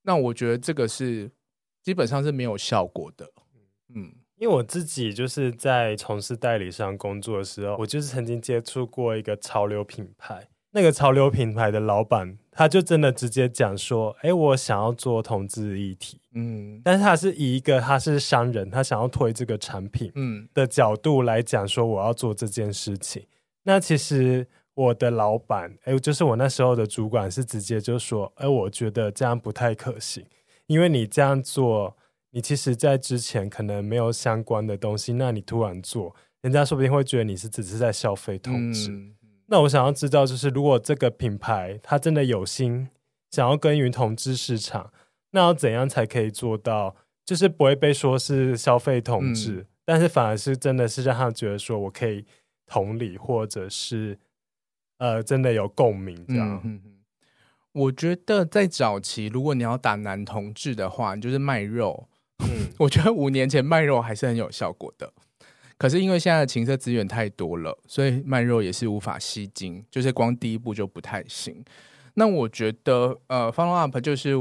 [0.04, 1.30] 那我觉得这个是
[1.84, 3.30] 基本上是没有效果的。
[3.93, 4.13] 嗯。
[4.38, 10.48] 因为我自己就是在从事代理商工作的时候，我就是曾经接触过一个潮流品牌。
[10.72, 23.26] 那个潮流品牌的老板，他就真的直接讲说：“哎，我想要做同志议题，嗯，但是他是以一个他是商人，他想要推这个产品，嗯的角度来讲说我要做这件事情。
[23.64, 30.26] 那其实我的老板，哎，就是我那时候的主管，是直接就说：哎，我觉得这样不太可行，
[30.68, 31.96] 因为你这样做。”
[32.32, 38.92] 你其实，在之前可能没有相关的东西，那你突然做，人家说不定会觉得你是只是在消费同志。
[38.92, 39.16] 嗯、
[39.50, 42.90] 那我想要知道，就是如果这个品牌它真的有心
[43.32, 44.92] 想要耕耘同志市场，
[45.32, 52.26] 那要怎样才可以做到，就是不会被说是消费同志，嗯、但是反而是真的是让他觉得说我可以
[52.66, 54.18] 同理，或者是
[55.00, 56.62] 呃真的有共鸣这样。
[56.64, 56.96] 嗯嗯
[57.74, 62.10] 我觉得在早期，如果你要打男同志的话，你就是卖肉。
[62.40, 65.14] 嗯， 我觉得五年前卖肉还是很有效果的。
[65.80, 71.63] 可是因为现在的情色资源太多了，所以卖肉也是无法吸睛，就是光第一步就不太行。
[72.15, 74.34] 那我觉得，呃，follow up 就是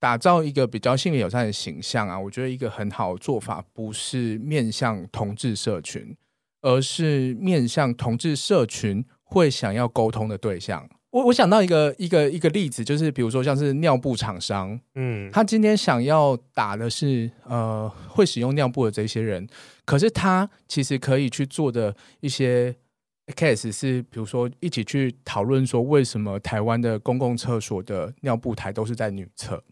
[0.00, 2.18] 打造一个比较性别友善的形象啊。
[2.18, 6.16] 我觉得一个很好的做法，不是面向同志社群，
[6.62, 10.90] 而是面向同志社群会想要沟通的对象。
[11.12, 19.46] 我我想到一个一个一个例子，就是比如说像是尿布厂商，嗯，他今天想要打的是呃会使用尿布的这些人，
[19.84, 22.74] 可是他其实可以去做的一些
[23.36, 29.62] case 是，比如说一起去讨论说，为什么台湾的公共厕所的尿布台都是在女厕？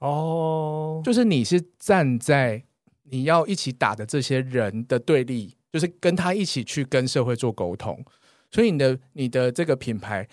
[0.00, 2.62] 哦，就是你是站在
[3.04, 8.04] 你要一起打的这些人的对立，就是跟他一起去跟社会做沟通，
[8.50, 10.28] 所以你的你的这个品牌。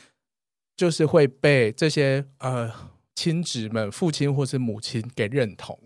[0.76, 2.72] 就是会被这些呃
[3.16, 5.80] 亲职们、父亲或是母亲给认同，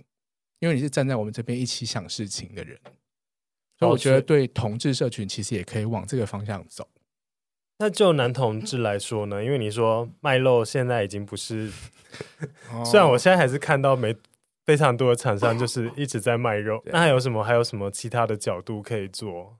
[0.59, 2.79] 因为你是站在我们这边一起想事情的人，
[3.77, 6.87] 所以我觉得对同志社群其实也可以往这个方向走。
[7.77, 9.43] 那就男同志来说呢？
[9.43, 11.71] 因为你说卖肉现在已经不是，
[12.83, 14.15] 虽然我现在还是看到没
[14.65, 17.43] 非常多的厂商就是一直在卖肉，那还有什么？
[17.43, 19.59] 还有什么其他的角度可以做？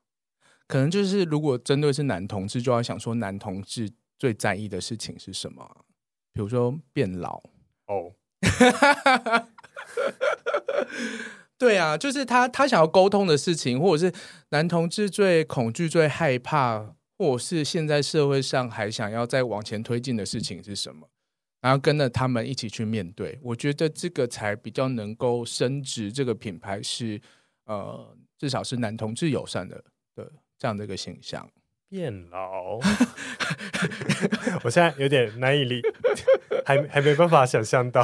[0.67, 3.91] 可能就是如果针对是男同志，就要想说男同志。
[4.19, 5.85] 最在意的事情是什么？
[6.33, 7.41] 比如说变老
[7.87, 8.13] 哦，
[11.57, 14.13] 对啊，就是他他想要沟通的事情，或者是
[14.49, 21.09] 男同志最恐惧、最害怕，或者是现在社会上还想要再往前推进的事情是什么？
[21.61, 26.09] 然后跟着他们一起去面对，我觉得这个才比较能够升值。
[26.09, 27.19] 这个品牌是
[27.65, 29.83] 呃，至少是男同志友善的
[30.15, 31.49] 的这样的一个形象。
[31.89, 32.79] 变老，
[34.63, 35.81] 我现在有点难以理，
[36.63, 38.03] 还还没办法想象到。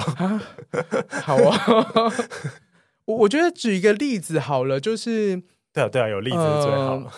[1.22, 2.12] 好啊，
[3.06, 5.40] 我我觉得举一个例子好了，就是
[5.72, 6.96] 对啊对啊，有例子最好。
[6.96, 7.12] 呃、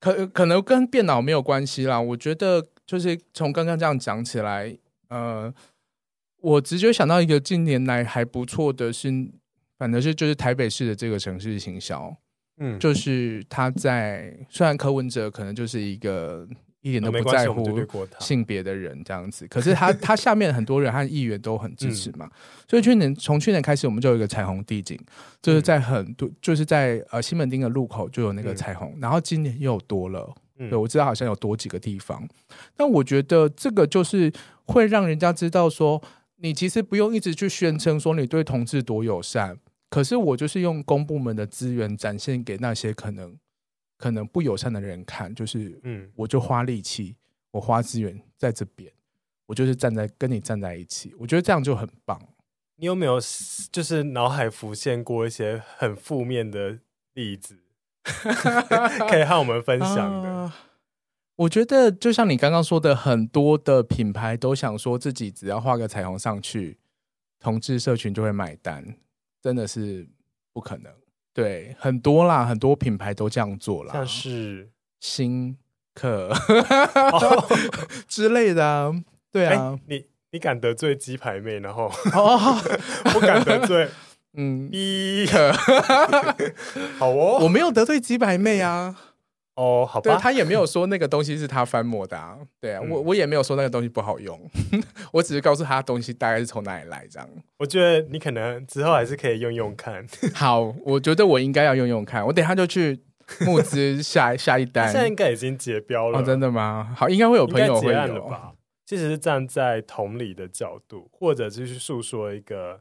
[0.00, 2.00] 可可能跟变老没有关系啦。
[2.00, 4.76] 我觉得就是从刚刚这样讲起来，
[5.10, 5.54] 呃，
[6.40, 9.08] 我直觉想到一个近年来还不错的是，
[9.78, 12.16] 反正是就是台北市的这个城市行销。
[12.58, 16.46] 嗯，就是他在虽然柯文哲可能就是一个
[16.80, 17.64] 一点都不在乎
[18.20, 22.30] 性别的人这样子，可是他 他下面很多人和议员都很支持嘛，嗯、
[22.68, 24.98] 所以去年从去年开始我们就有一个彩虹地景，
[25.42, 32.26] 就是在很多就是在呃西门町的路口就有那个彩虹，嗯、然后今年又多了，对，我知道好像有多几个地方，
[32.76, 34.32] 但我觉得这个就是
[34.64, 36.02] 会让人家知道说，
[36.36, 39.58] 你其实不用一直去宣称说你对同志多友善。
[39.90, 43.38] 可是我就是用公部门的资源展现给那些可能
[43.96, 47.16] 可能不友善的人看，就是嗯，我就花力气，
[47.52, 48.92] 我花资源在这边，
[49.46, 52.20] 我就是站在跟你站在一起，我觉得这样就很棒。
[52.76, 53.18] 你有没有
[53.72, 56.78] 就是脑海浮现过一些很负面的
[57.14, 57.58] 例子，
[58.04, 60.28] 可以和我们分享的？
[60.30, 60.52] 呃，
[61.34, 66.78] 我觉得就像你刚刚说的，很多的品牌都想说自己只要画个彩虹上去，
[67.40, 68.96] 同志社群就会买单。
[69.48, 70.06] 真的是
[70.52, 70.92] 不可能，
[71.32, 74.68] 对，很多啦，很多品牌都这样做啦，像是
[75.00, 75.56] 新
[75.94, 76.30] 客
[78.06, 78.92] 之类的啊，
[79.32, 82.60] 对啊，欸、你你敢得罪鸡排妹，然后哦，
[83.14, 83.88] 不敢得罪，
[84.36, 85.50] 嗯，一可
[87.00, 88.94] 好哦，我没有得罪鸡排妹啊。
[89.58, 94.40] 哦，好吧，他也没有说那个东西是他翻模的啊， 对啊，嗯、我我也没有说那个东西不好用，
[95.12, 97.28] 我只是告诉他东西大概是从哪里来这样。
[97.58, 100.06] 我觉得你可能之后还是可以用用看。
[100.32, 103.00] 好，我觉得我应该要用用看，我等下就去
[103.40, 104.86] 募资下下一单。
[104.92, 106.20] 现在应该已经结标了。
[106.20, 106.94] 哦，真的吗？
[106.96, 108.52] 好，应该会有朋友会有了吧？
[108.86, 112.80] 其实是站在同理的角度，或者就是诉说一个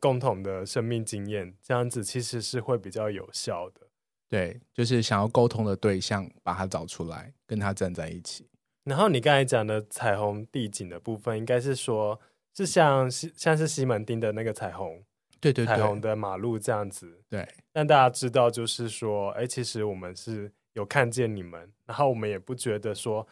[0.00, 3.85] 共同的生命经验，这样子其实是会比较有效的。
[4.28, 8.48] 对，就是想要沟通的对象，把他找出来，跟他站在一起。
[8.82, 12.20] 然后你刚才讲的彩虹地景的部分，应该是说，
[12.56, 15.02] 是像西像是西门町的那个彩虹，
[15.40, 17.20] 对对对，彩虹的马路这样子。
[17.28, 23.26] 对，让大家知道，就是说，哎，其实我们是有看见你们，然后我们也不觉得说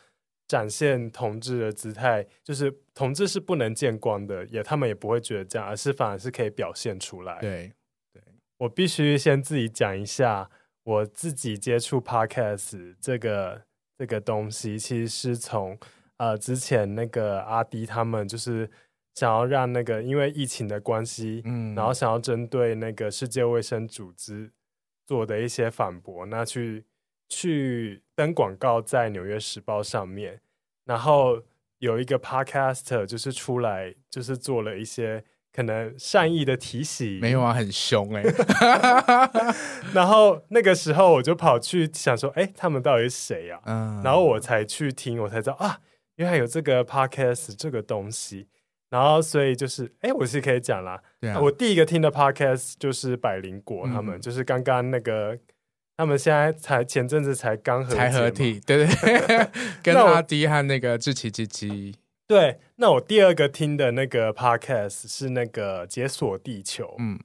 [0.47, 7.41] 展现同志的姿态，就是同志是不能见光的，也他们也不会觉得这样，而是反而是可以表现出来。
[7.41, 7.73] 对，
[8.13, 8.23] 对，
[8.59, 10.49] 我必须先自己讲一下。
[10.85, 13.63] 我自己接触 Podcast 这个
[13.99, 15.79] 这个东西，其实是从
[16.19, 18.71] 呃之前那个阿迪他们就是
[19.15, 24.53] 想要让那个因为疫情的关系，嗯，然后想要针对那个世界卫生组织
[25.07, 26.85] 做的一些反驳，那去
[27.29, 30.41] 去登广告在《纽约时报》上面，
[30.85, 31.43] 然后
[31.79, 35.25] 有一个 podcaster 就是出来，就是做了一些
[35.55, 39.55] 可能善意的提醒，没有啊，很凶哎、欸。
[39.95, 43.67] 然后那个时候我就跑去想说，哎，他们到底是谁呀、啊？
[43.67, 45.79] 嗯，然后我才去听，我才知道啊，
[46.17, 48.49] 原来有这个 podcast 这个东西。
[48.91, 51.01] 然后所以就是，哎，我是可以讲啦。
[51.21, 55.39] 对啊，我第一个听的 podcast 就是百灵果他们，嗯、就是刚刚那个。
[55.97, 58.87] 他们现在才前阵子才刚合才合体，对对
[59.29, 59.47] 对，
[59.81, 61.95] 跟阿迪和那个志祺七七。
[62.27, 67.19] 对，那我第二个听的那个 podcast 是那个解锁地球，嗯，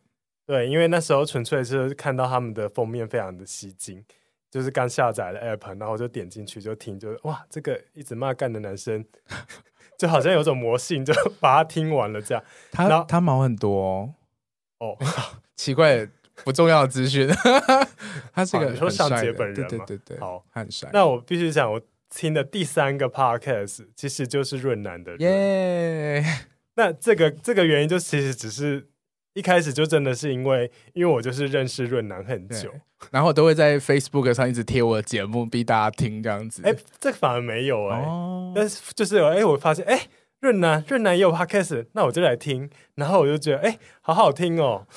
[0.46, 4.04] 对，因为那时候纯粹是看到他们的封面非常的吸睛，
[4.52, 9.06] 就是刚下载了 app，然后就点进去就听，就哇，这个一直骂干的男生，
[9.98, 12.44] 就好像有种魔性，就把它听完了这样。
[12.72, 14.16] 他他毛很多哦，
[14.80, 14.98] 哦
[15.56, 16.10] 奇怪。
[16.46, 17.28] 不重要的资讯，
[18.32, 20.90] 他是个你说尚杰本人对对对对，好，很帅。
[20.94, 26.24] 那我必须讲，我听的第三个 podcast 其实就是润南的耶。
[26.76, 28.88] 那这个这个原因就其实只是
[29.34, 32.74] 一开始就真的是因为，因为我就是认识润南很久，
[33.12, 36.62] 然后都会在 Facebook 上一直贴我的节目，逼大家听这样子。
[36.66, 40.08] 哎，这反而没有哎、欸，哦、但是就是哎，我发现哎。
[40.42, 44.88] 润南，润南也有 podcast，那我就来听，然后我就觉得，哎、欸，好好听哦。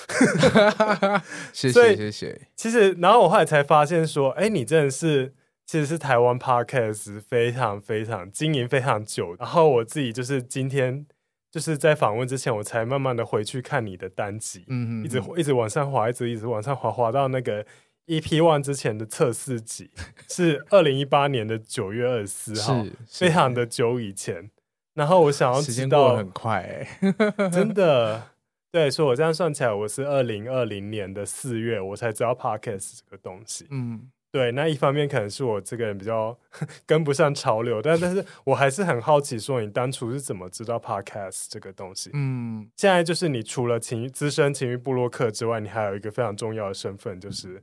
[1.53, 2.43] 谢谢 谢谢。
[2.55, 5.35] 其实，然后我后来才发现说，哎、欸，你真的是，
[5.67, 9.35] 其实是台湾 podcast 非常非常经营非常久。
[9.39, 11.07] 然后我自己就是今天
[11.51, 17.65] 就是在访问之前，我才慢慢的回去看你的单集，嗯嗯，一直一直往上滑，一直一直往上滑，滑到那个
[18.07, 19.91] EP One 之前的测试集，
[20.29, 24.51] 是二零一八年的九月二十四号，非常的久以前。
[24.95, 26.87] 然后我想要知道，很快
[27.51, 28.31] 真的，
[28.71, 33.67] 对，所以我这样算起来，我是二零二零年的四月，我才知道 Podcast 这个东西。
[33.71, 36.37] 嗯，对，那一方面可能是我这个人比较
[36.87, 42.11] 跟不上潮流，但但是我还是很好奇，说你当初是怎么知道 Podcast 这个东西？
[42.15, 47.63] 嗯，现在就是你除了情资深情欲部落客之外，你还有一个非常重要的身份，就是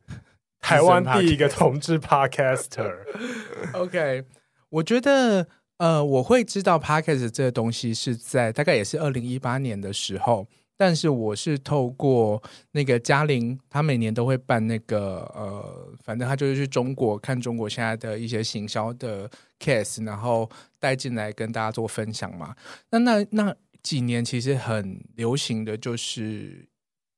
[0.61, 2.99] 台湾第一个同志 Podcaster。
[3.73, 4.23] OK，
[4.69, 5.47] 我觉得。
[5.79, 10.45] 呃，我会知道 Podcast 这个东西是在大概也是二零一八年的时候，
[10.79, 20.49] 但是我是透过那个嘉玲，她每年都会办那个呃，反正她就是去中国看中国现在的一些行销的 case，然后
[20.79, 22.55] 带进来跟大家做分享嘛。
[22.91, 23.53] 那那那
[23.83, 26.65] 几年其实很流行的就是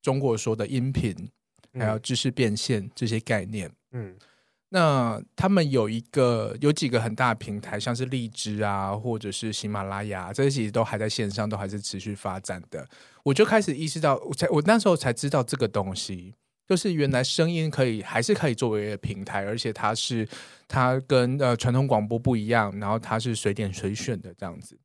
[0.02, 1.16] 中国说的音频，
[1.74, 4.16] 还有知识变现这些概念，嗯。
[4.74, 12.88] 那他们有一个有几个很大的平台，像是荔枝啊，或者是喜马拉雅，这些其实都还在线上，都还是持续发展的。
[13.24, 16.34] 我就开始意识到，我才我那时候才知道这个东西，
[16.70, 20.26] 就是原来声音可以还是可以作为一个平台，而且它是
[20.70, 24.80] 它跟呃传统广播不一样，然后它是随点随选的这样子。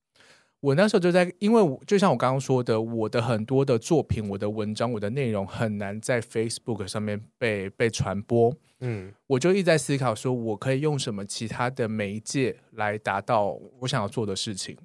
[0.58, 8.52] 我那时候就在，因为就像我刚刚说的，我的很多的作品、我的文章、我的内容很难在 Facebook 上面被被传播。
[8.80, 14.76] 嗯，我就一直在思考，说我可以用什么其他的媒介来达到我想要做的事情。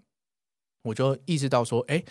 [0.84, 2.04] 我就意识到说，哎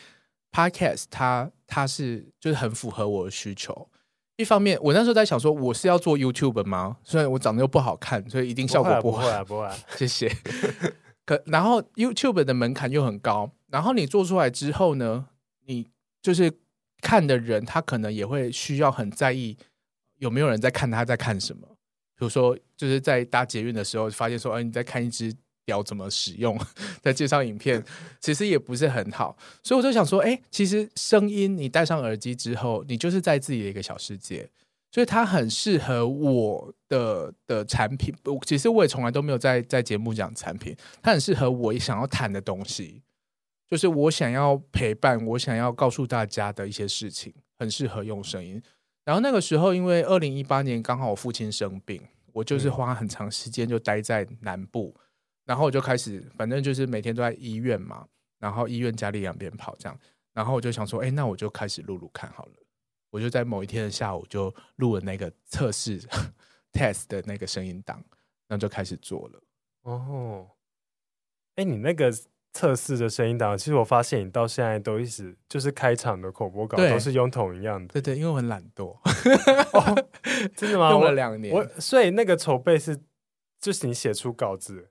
[0.52, 3.88] ，Podcast 它它是就是很符合我的需求。
[4.36, 6.98] 一方面，我那时候在想说，我是要做 YouTube 吗？
[7.02, 9.18] 虽然我长得又不好看，所以一定效果不好。
[9.18, 10.30] 不会啊，不会啊， 谢谢。
[11.26, 15.26] 可然后 YouTube 的门槛又很高，然后你做出来之后呢，
[15.66, 15.88] 你
[16.22, 16.52] 就是
[17.00, 19.56] 看的人，他可能也会需要很在意
[20.18, 21.69] 有没有人在看他在看什么。
[22.20, 26.54] 比如说，就是在搭捷运的时候，发现说，哎，你在看一只表怎么使用，
[27.00, 27.82] 在介绍影片，
[28.20, 29.34] 其实也不是很好。
[29.62, 34.50] 所以我就想说，哎，其实声音你戴上耳机之后，你就是在自己的一个小世界。
[34.92, 38.14] 所以它很适合我的的产品，
[38.44, 40.76] 其实我也从来都没有在在节目讲产品。
[41.00, 43.00] 它很适合我想要谈的东西，
[43.66, 48.60] 就是我想要陪伴，我想要告诉大家的一些事情，很适合用声音。
[49.04, 52.00] 然后那个时候，因为二零一八年刚好我父亲生病，
[52.32, 55.02] 我就是花很长时间就待在南部，嗯、
[55.46, 58.06] 然后我就开始，反正就是每天都在医院嘛，
[58.38, 59.98] 然后医院家里两边跑这样，
[60.32, 62.52] 然后我就想说，哎，那我就开始录录看好了。
[63.10, 66.00] 我就在某一天的下午就录了那个测试
[66.72, 67.96] test 的那个声音档，
[68.46, 69.42] 然后就开始做了。
[69.82, 70.48] 哦，
[71.56, 72.12] 哎，你那个
[72.52, 77.92] 测试的声音档，其实我发现你到现在都一直就是开场的口播稿都是用同一样的。
[77.92, 78.96] 对对，因为我很懒惰。
[79.72, 80.08] 哦，
[80.56, 80.90] 真的吗？
[80.92, 81.54] 用了两年。
[81.54, 82.98] 我所以那个筹备是
[83.60, 84.90] 就是你写出稿子，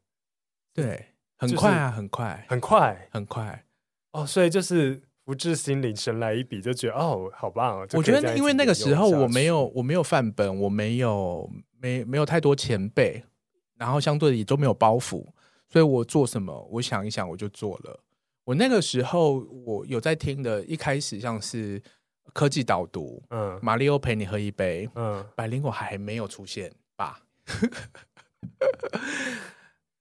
[0.73, 1.07] 对，
[1.37, 3.65] 很快啊，很快，很快，很快。
[4.11, 5.01] 哦，所以就是。
[5.29, 7.87] 福至心灵神来一笔，就觉得哦，好棒哦！
[7.93, 11.47] 我觉得，因为那个时候我没有，我没有范本，我没有，
[11.79, 13.23] 没没有太多前辈，
[13.77, 15.23] 然后相对的也都没有包袱，
[15.69, 18.03] 所以我做什么，我想一想我就做了。
[18.43, 21.81] 我那个时候我有在听的，一开始像是
[22.33, 27.21] 科技导读，嗯，马里奥陪你喝一杯，嗯，百灵果还没有出现吧？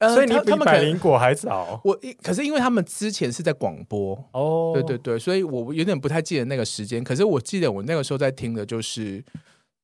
[0.00, 1.80] 所以你比百灵果还早。
[1.84, 7.02] 我可是因为他们之前是在广播哦，对对对，所以我有点不太记得那个时间。
[7.02, 9.22] 可是我记得我那个时候在听的就是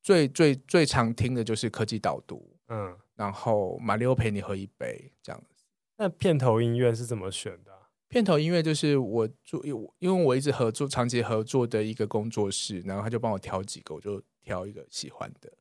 [0.02, 5.53] 最最最常听的就是科技导读，嗯，然后马里奥陪你喝一杯这样子。
[5.96, 7.72] 那片头音乐是怎么选的？
[8.08, 9.60] 片头音乐就是我做，
[9.98, 15.52] 因为我一直合作长期合作的一个工作室，然后他就帮我挑几个，我就挑一个喜欢的，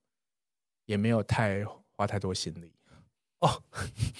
[0.86, 2.74] 也没有太花太多心力。
[3.40, 3.64] 哦，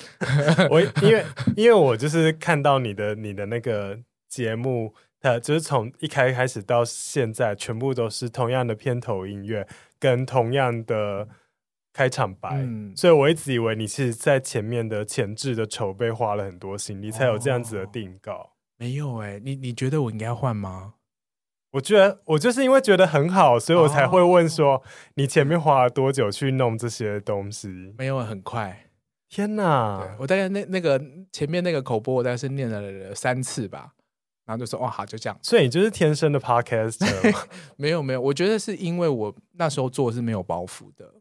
[0.70, 9.68] 我因为因为我就是看到你的你的那个节目，它就是从一开开始到现在，全部都是同样的片头音乐
[10.00, 11.30] 跟同样的
[11.94, 18.34] 开场白，嗯、所以我一直以为你是在前面的前置的筹备花了很多心力，才有这样子的定稿。
[18.34, 20.96] 哦、没有哎、欸，你你觉得我应该换吗？
[21.74, 24.82] 我觉得我就是因为觉得很好，所以我才会问说，哦、
[25.16, 27.94] 你前面花了多久去弄这些东西？
[27.98, 28.90] 没有，很快。
[29.30, 30.16] 天哪！
[30.20, 33.94] 我大概那那个前面那个口播，我大概是念了三次吧，
[34.46, 35.36] 然后就说哦好，就这样。
[35.42, 37.36] 所以你就是天生的 podcaster？
[37.76, 41.12] 没有没有，我觉得是因为我那时候做是没有包袱的，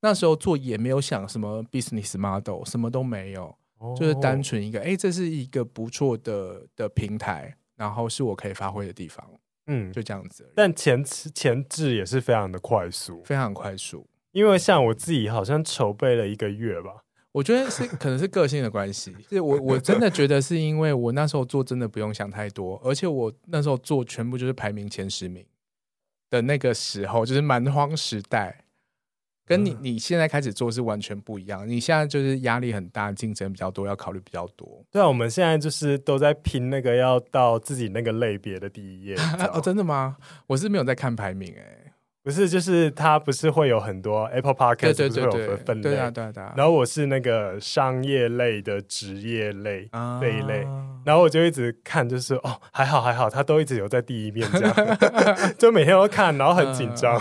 [0.00, 9.28] 那时候做也没有想什么 business model，什么都没有，哦、就是单纯一个哎，这是一个不错的的平台，然后是我可以发挥的地方，
[9.66, 10.52] 嗯，就这样子。
[10.54, 17.04] 但前前置也是非常的快速，非常快速，因为像我自己好像筹备了一个月吧。
[17.32, 25.44] 我觉得是可能是个性的关系，是我我真的觉得是因为我那时候做真的不用想太多，而且我那时候做全部就是排名前十名
[26.30, 28.64] 的那个时候，就是蛮荒时代，
[29.48, 31.66] 跟你你现在开始做是完全不一样。
[31.66, 34.84] 你现在就是压力很大，竞争比较多，要考虑比较多。
[34.92, 39.16] 对啊，我们现在就是都在拼那个要到自己那个类别的第一页。
[39.52, 40.16] 哦，真的吗？
[40.46, 41.92] 我是没有在看排名哎、欸。
[42.20, 46.52] 不是，就是它不是会有很多 Apple Podcast 对对对对，分类，对啊对啊对啊。
[46.54, 49.88] 然后我是那个商业类的职业类
[50.20, 50.66] 这一类，
[51.06, 54.74] 然后我就一直看，就是哦还好还好，它都一直有在第一面这样，
[55.56, 57.18] 就每天都看，然后很紧张。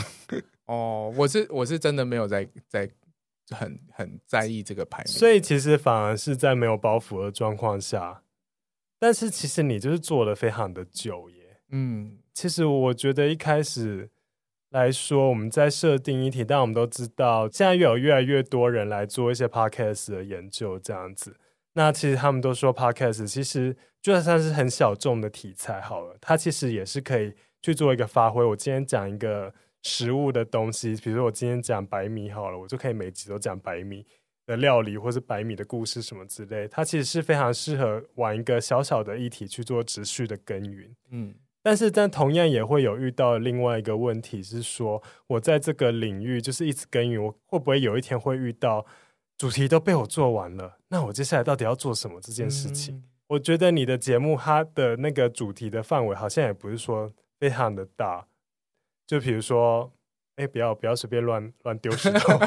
[0.68, 2.89] 哦，我是我是真的没有在在
[3.49, 8.24] 很很在意这个排名，所以其实反而是在没有包袱的状况下，
[8.99, 11.61] 但是其实你就是做了非常的久耶。
[11.72, 14.11] 嗯，其实我觉得一开始。
[14.72, 21.38] 来说，我们在设定议题，但我们都知道，现在有越来越多人来做一些 podcast 的研究，这样子。
[21.74, 28.43] 那其实他们都说，podcast 其实就算是很小众的题材好了，它其实也是可以去做一个发挥。
[28.43, 29.53] 我今天讲一个
[29.88, 34.05] 食物的东西，比如说我今天讲白米好了，我就可以每集都讲白米
[34.45, 36.67] 的料理，或是白米的故事什么之类。
[36.67, 40.93] 它其实是非常适合玩一个小小的议题去做持续的耕耘。
[41.11, 41.33] 嗯。
[41.63, 48.85] 但是，但同样也会有遇到另外一个问题，是说我在这个领域就是一直耕耘，我会不会有一天会遇到
[49.38, 50.77] 主题都被我做完了？
[50.88, 52.95] 那我接下来到底要做什么这件事情？
[52.95, 58.25] 嗯、我觉得你的节目它的那个主题的范围好像也不是说非常的大，
[59.08, 59.91] 就比如说。
[60.38, 62.39] 哎，不要不要随便乱乱丢石头。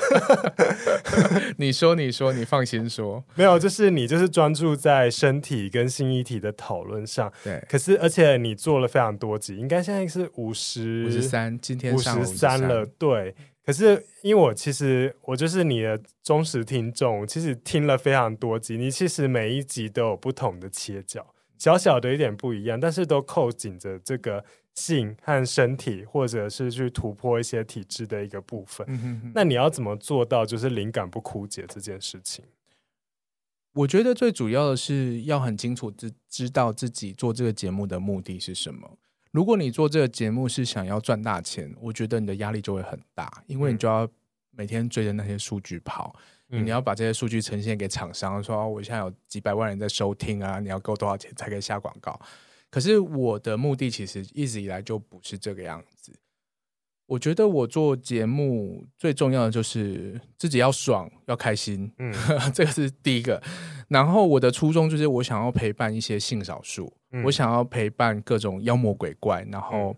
[1.56, 7.32] 你说，你说，你放心说，没有，就是你就是专注在身体跟新议题的讨论上。
[7.42, 12.84] 对，可是而且你做了非常多集，应该现在是五十五十三，今天五十三了。
[12.84, 24.44] 对，可是因为我其实我就是你的忠实听众，其实听了非常多集，你其实每一集都有不同的切角，小小的一点不一样，但是都扣紧着这个。
[24.74, 28.86] 性和身体，或者是去突破一些体制的一个部分。
[28.88, 29.32] 嗯哼哼。
[29.34, 32.44] 那你要怎么做到就是灵感不枯竭这件事情？
[33.72, 38.98] 我觉得最主要的是要很清楚知知道自己做这个节目的目的是什么。
[39.30, 44.08] 如果你做这个节目是想要赚大钱，我觉得你的压力就会很大，因为你就要
[44.50, 46.12] 每天追着那些数据跑，
[46.48, 52.20] 嗯、你要把这些数据呈现给厂商，说我现在有几百万人在收听啊，你要给我多少钱才可以下广告？
[52.70, 56.12] 可是我的目的其实一直以来就不是这个样子。
[57.06, 62.14] 我觉得我做节目最重要的就是自己要爽，要开心，嗯，
[62.54, 63.42] 这个是第一个。
[63.88, 69.96] 然后我的初衷就是我想要陪伴一些性少数，嗯，我想要陪伴各种妖魔鬼怪，然后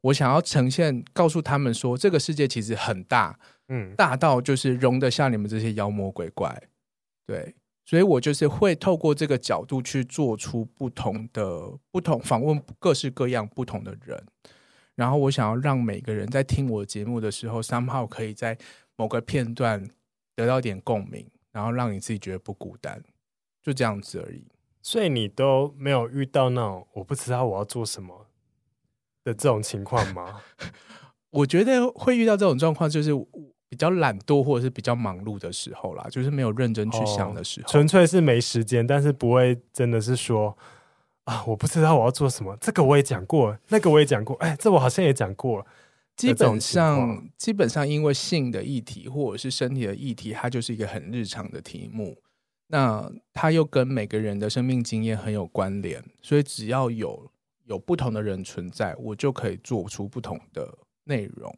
[0.00, 3.38] 我想要呈现，告诉他们说这个世界其实很大，
[3.68, 6.62] 嗯，大到就是容得下你们这些妖魔鬼怪，
[7.26, 7.54] 对。
[7.88, 14.26] 所以我就是会透过这个角度去做出不同的不同访问，各式各样不同的人，
[14.94, 18.58] 然后我想要让每个人在听我节目的时候，somehow 可以在
[18.94, 19.88] 某个片段
[20.36, 23.02] 得到点共鸣，然后让你自己觉得不孤单，
[23.62, 24.46] 就这样子而已。
[24.82, 28.26] 所以你都没有遇到那种我不知道我要做什么
[29.24, 30.42] 的这种情况吗？
[31.30, 33.12] 我觉得会遇到这种状况，就是
[33.68, 40.56] 比较懒惰或者是比较忙碌的时候啦，就是没有认真去想的时候，哦、纯粹是没时间，但是不会真的是说
[41.24, 42.56] 啊，我不知道我要做什么。
[42.60, 45.66] 这个我也讲过，那个我也讲过，哎，这我好像也讲过。
[46.16, 52.16] 基本上，基本上因为性的议题或者是身体的议题，它就是一个很日常的题目。
[52.66, 57.30] 那它又跟每个人的生命经验很有关联，所以只要有
[57.66, 61.54] 有不同的人存在，我就可以做出不同的内容。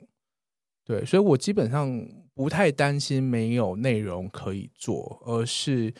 [0.90, 5.94] 对，所以我基本上不太担心没有内容可以做，而是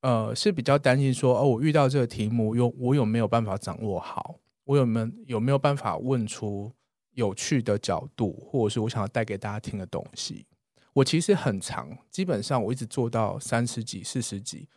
[0.00, 4.40] 呃是比较担心说，哦，我遇到这个题目，有我有没有办法掌握好？
[4.64, 6.72] 我有没有有没有办法问出
[7.12, 10.46] 有趣的角度，或者是我想要带给大家听的东西？
[10.94, 14.68] 我其实很长，基本上我一直做到三十集、四十集，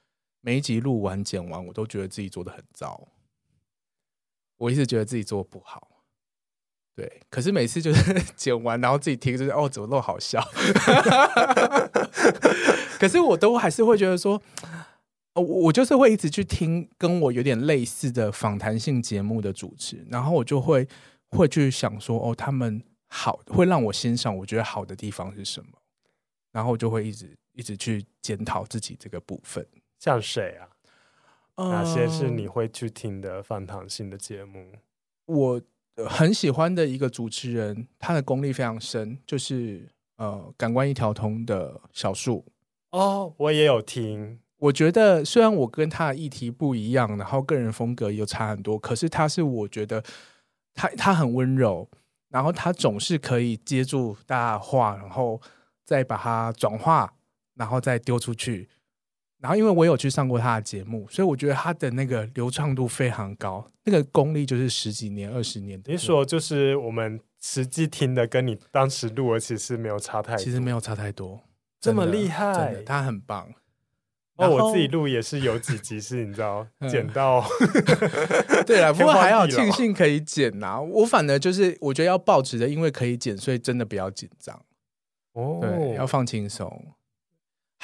[0.42, 3.08] 每一集录完剪完，我都觉得自己做的很糟。
[4.58, 5.95] 我一直觉得自己做不好，
[6.96, 7.22] 对。
[7.30, 10.42] 可是每次就是 剪完，然后自己听，就是哦，怎么那么好笑？
[13.00, 14.42] 可是我都还是会觉得说，
[15.34, 20.88] 我我就是会一直去听跟我有点类似的访谈性节目的主持，然后我就会
[21.30, 25.70] 会去想说，哦，他们好，会让我欣赏，我觉得好的地方是什么？
[26.52, 29.68] 然后就会一直一直去检讨自己这个部分，
[30.00, 30.70] 像谁啊？
[31.56, 34.72] 呃、哪些是你会去听的访谈性的节目？
[35.26, 35.62] 我
[36.08, 39.88] 很喜欢的一个主持人，他的功力非常深，就是
[40.18, 42.46] 呃，感官一条通的小树。
[42.92, 44.40] 哦，我也有听。
[44.58, 50.04] 我觉得虽然我跟他的议题不一样，然后个人风格又差很多，可是他是我觉得
[50.74, 51.90] 他他很温柔，
[52.30, 55.42] 然后他总是可以接住大家的话，然后。
[55.88, 57.14] 再把它转化，
[57.54, 58.68] 然后再丢出去。
[59.40, 65.92] 然后，因为我有去上过他的节目，所以我觉得他的那个流畅度非常高，那个功力就是十几年、二十年的。
[65.92, 71.42] 你说，就是我们实际听的，跟你当时录的其实没有差太多，其实没有差太多，
[71.80, 73.54] 这么厉害，真的，他很棒。
[74.38, 77.46] 哦，我自己录也是有几集是，你知道， 剪到。
[78.68, 80.82] 对了，不过还好庆幸可以剪呐、啊。
[80.82, 84.60] 我反而就是我觉得要抱持的，因为可以剪，所以真的不要紧张。
[85.34, 86.68] 哦，对，要放轻松。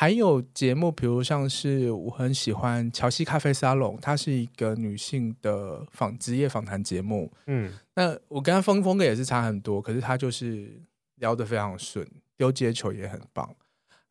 [0.02, 7.32] 还有节目，比如像是我很喜欢乔西咖啡沙龙，它是一个女性的访职业访谈节目。
[7.46, 10.82] 嗯，那我跟他风风格也是差很多，可是他就是
[11.18, 12.04] 聊得非常顺，
[12.36, 13.46] 丢接球也很棒。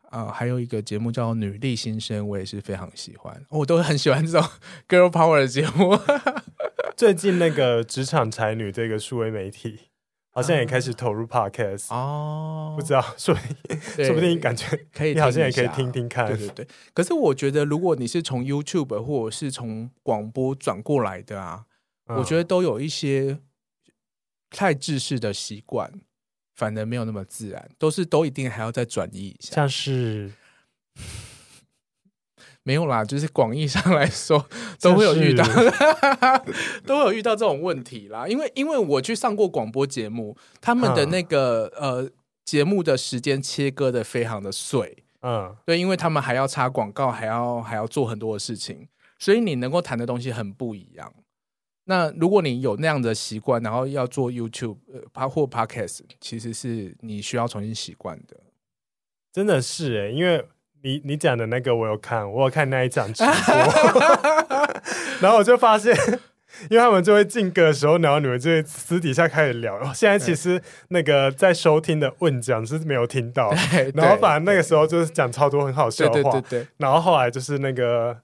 [0.02, 4.48] 啊、呃，还有一个节目叫《女力新生》，我也是非常喜欢，我都很喜欢这种
[4.88, 5.98] girl power 的节目。
[6.96, 9.89] 最近那个职场才女这个数位媒体。
[10.32, 14.64] 好像也开始投入 podcast 哦，不知道， 说说不定感觉
[14.94, 16.26] 可以，你好像也可以听听看。
[16.28, 16.68] 对对对。
[16.94, 21.64] 可是我觉得，如果你是从 YouTube 或者是从广播转过来的啊，
[22.06, 23.38] 嗯、我觉得都有一些
[24.50, 25.92] 太制式的习惯，
[26.54, 30.30] 反而没有那么自然，都是都一定还要再转移一下，像是。
[32.62, 34.46] 没有啦， 就是广义上来说
[34.80, 35.44] 都会有遇到，
[36.84, 38.28] 都会有遇到这种问题啦。
[38.28, 42.10] 因为因为我去上过广播节目，他们的那个、嗯、呃
[42.44, 48.88] 节目的时间切割的非常的碎，嗯，对，因为他们还要插广告，还要还要做很多的事情，
[49.18, 51.12] 所以你能够谈的东西很不一样。
[51.84, 54.76] 那如果你有那样的习惯，然后要做 YouTube
[55.14, 58.36] 呃或 Podcast，其实是你需要重新习惯的。
[59.32, 60.46] 真的是诶、欸，因为。
[60.82, 63.32] 你你讲的那个我有看，我有看那一场直播，
[65.20, 65.94] 然后我就发现，
[66.70, 69.80] 因为他们就会进歌的时候，然后你们就会私底下开始聊。
[69.92, 73.52] 现在其实那个在收听的问讲是没有听到，
[73.94, 78.16] 然后反正那个时候就是讲超多很好笑的话，对对对对，然后后来就是那个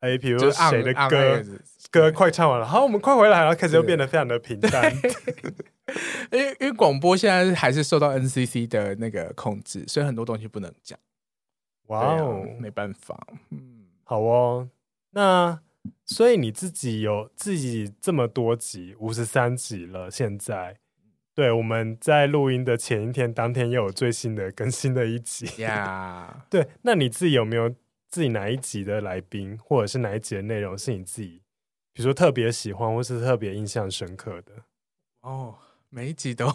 [0.00, 1.42] 哎，比如谁的歌
[1.90, 4.92] 歌快唱完了，好，我们快回来，然后开始又变得非常的平淡。
[6.32, 10.98] 因为因为广播现在还是受到 NCC 的那个控制，所以很多东西不能讲。
[11.86, 14.68] 哇哦，啊、没办法，嗯，好哦。
[15.10, 15.60] 那
[16.06, 20.10] 所以你自己有自己这么多集，五十三集了。
[20.10, 20.78] 现在，
[21.34, 26.46] 对，我们在录音的前一天，当天又有最新的更新的一集呀。
[26.50, 27.68] 对，那你自己有没有
[28.08, 31.42] 自己哪一集的来宾，或者是哪一集的内容是你自己，
[31.92, 34.52] 比如说特别喜欢，或是特别印象深刻的？
[35.20, 35.54] 哦，
[35.90, 36.50] 每一集都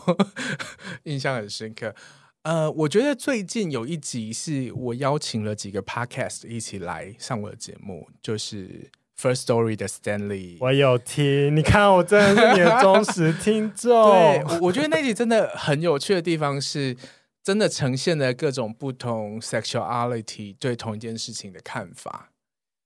[1.04, 1.96] 印象很深刻。
[2.44, 10.58] 呃，我觉得最近有一集是我邀请了几个 podcast 一起来上我的节目，就是 First Story 的 Stanley。
[10.62, 14.12] 我有听，你看我真的是你的忠实听众。
[14.12, 16.96] 对，我觉得那集真的很有趣的地方是，
[17.44, 22.32] 真的呈现了各种不同 sexuality 对同一件事情的看法。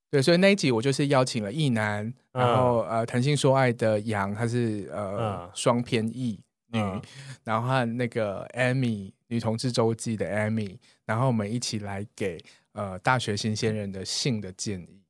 [0.09, 6.39] 对，所以那一集我就是邀请了异男，嗯、然后呃谈性说爱的杨，他是呃、嗯、双偏异
[6.71, 7.01] 女，嗯、
[7.43, 12.37] 然后和那个 Amy 女同志周记的 Amy，然后我们一起来给
[12.73, 15.01] 呃大学新鲜人的性的建议。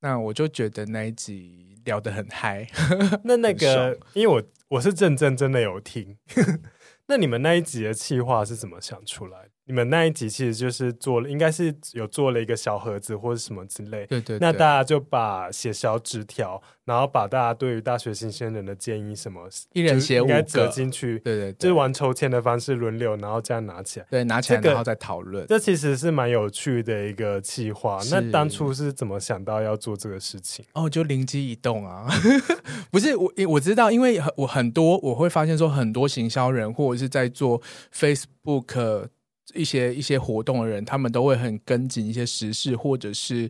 [0.00, 2.66] 那我就觉得那一集聊得很嗨。
[3.24, 6.16] 那那个，因为我我是认真真的有听。
[7.08, 9.50] 那你们那一集的企划是怎么想出来的？
[9.68, 14.06] 你们那一集其实就是做了，应该是有做了一个小盒子或者什么之类。
[14.06, 14.38] 对，对对。
[14.38, 21.18] 那大家就把写小纸条，然后把大家对于大学新鲜人的建议什么，一人写五个折进去。
[21.18, 21.52] 对，对对。
[21.54, 24.06] 就是玩抽签的方式轮流，然后这样拿起来。
[24.08, 25.44] 对，拿起来然后再讨论。
[25.48, 27.98] 这其实是蛮有趣的一个企划。
[28.08, 30.64] 那当初是怎么想到要做这个事情？
[30.74, 32.06] 哦，就灵机一动啊！
[32.92, 37.60] 不是我，我知道，因为我很多我会发现说，很多行销人或者是在做
[37.92, 39.08] Facebook。
[39.54, 43.48] 一些一些活动的人，他们都会很跟紧一些时事或者是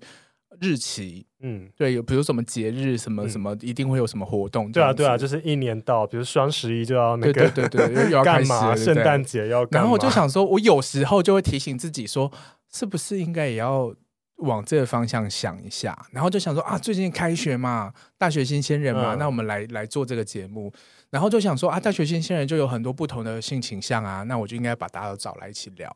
[0.60, 4.70] 日期，嗯，对，有比如什么节日，什么什么，一定会有什么活动。
[4.72, 8.74] 对啊，对啊，就是一年到，比如双十一就要那个，对对对对，要 干嘛？
[8.74, 9.80] 圣诞节要干嘛？
[9.80, 12.30] 然后我就想说，我有时候就会提醒自己说，
[12.72, 13.94] 是不是应该也要
[14.36, 15.96] 往这个方向想一下？
[16.12, 20.72] 然后就想说啊，最近开学嘛，大学新鲜人嘛，嗯、那我们来来做这个节目。
[21.08, 25.90] 然后就想说啊，大学新鲜人就有很多不同的性倾向啊，那我就应该把大家都找来一起聊，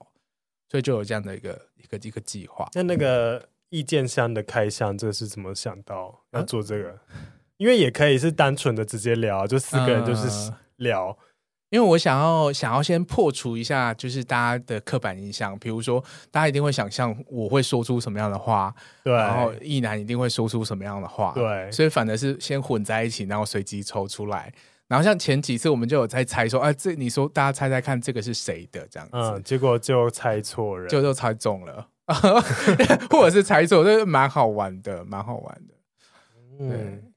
[0.70, 2.68] 所以就有这样的一个一个一个计划。
[2.74, 6.90] 那那个意见箱的开箱，这是怎么想到要做这个？
[6.90, 6.96] 啊、
[7.58, 11.08] 因为也可以是单纯的直接聊，就四个人就是聊。
[11.08, 11.16] 呃、
[11.70, 24.52] 因为我想要想要先破除一下，就是大家的刻板印象，比如说大家一定会想象我会说出什么样的话，对，然后意男一定会说出什么样的话，对，所以反而是先混在一起，然后随机抽出来。
[24.88, 31.86] 然后像前几次我们就有在猜说，哎、啊，这你说大家猜猜看这个是谁的这样子，嗯，结果就猜错了，就就猜中了，
[33.08, 35.74] 或者是猜错，这蛮好玩的，蛮好玩的。
[36.58, 37.09] 嗯，对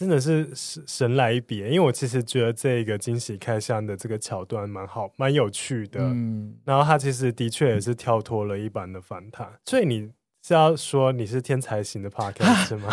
[0.00, 6.00] 真的是神神来一笔，因为我其实觉得这个惊喜开箱的这个桥段蛮好，蛮有趣的。
[6.00, 10.10] 嗯，然后他其实的确也是跳脱了一般的访谈，嗯、所以你。
[10.42, 12.90] 是要说你是天才型的 podcast 是吗？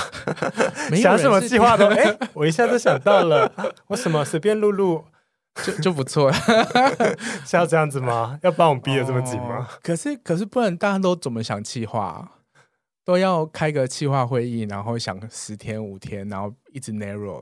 [1.01, 3.49] 想什么计划都哎，我一下就想到了，
[3.87, 5.05] 我什么随便录录
[5.63, 6.35] 就就不错了，
[7.47, 8.37] 是要这样子吗？
[8.43, 9.59] 要把我们逼得这么紧吗？
[9.63, 12.33] 哦、可是可是不然，大家都怎么想计划？
[13.07, 17.41] 都要开个计划会议，然后想十天五天，然后一直 narrow。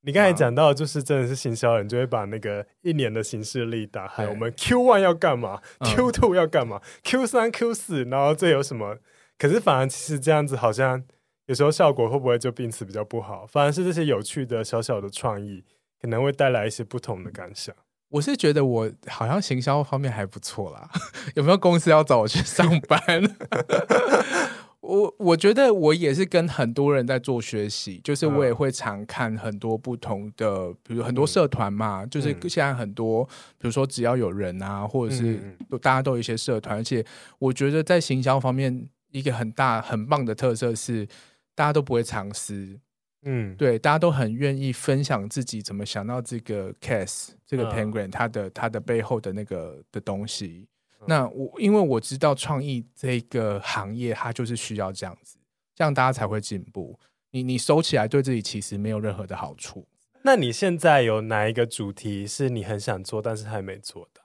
[0.00, 8.98] 你刚才讲到，就是真的是行销人就会把那个一年的行事历打开，我们 Q one 要干嘛？Q two 要干嘛？Q 三 Q 四，然后这有什么？
[9.38, 11.00] 可是反而其实这样子好像
[11.46, 13.46] 有时候效果会不会就因此比较不好？
[13.46, 15.64] 反而是这些有趣的小小的创意
[16.02, 17.72] 可能会带来一些不同的感想。
[18.08, 20.90] 我是觉得我好像行销方面还不错啦，
[21.36, 22.98] 有没有公司要找我去上班？
[24.88, 33.24] 我我觉得我也是跟很多人在做学习，就是我也会常看很多不同的，比如很多社团嘛，嗯、就是现在很多，
[33.58, 35.38] 比如说只要有人啊，或者是
[35.82, 37.04] 大家都有一些社团，而且
[37.38, 38.88] 我觉得在行销方面。
[39.10, 41.06] 一个很大很棒的特色是，
[41.54, 42.78] 大家都不会藏私，
[43.22, 50.68] 嗯，对，大家都很愿意分享自己怎么想到这个 case 这个 penguin 它的它的背后的那个的东西。
[51.06, 55.38] 那我因为我知道创意这个行业它就是需要这样子，
[55.74, 56.98] 这样大家才会进步。
[57.30, 59.86] 你你收起来对自己其实没有任何的好处。
[60.22, 64.20] 那你现在有哪一个主题是你很想做但是还没做的？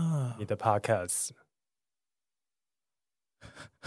[0.00, 1.30] 啊，你的 podcast。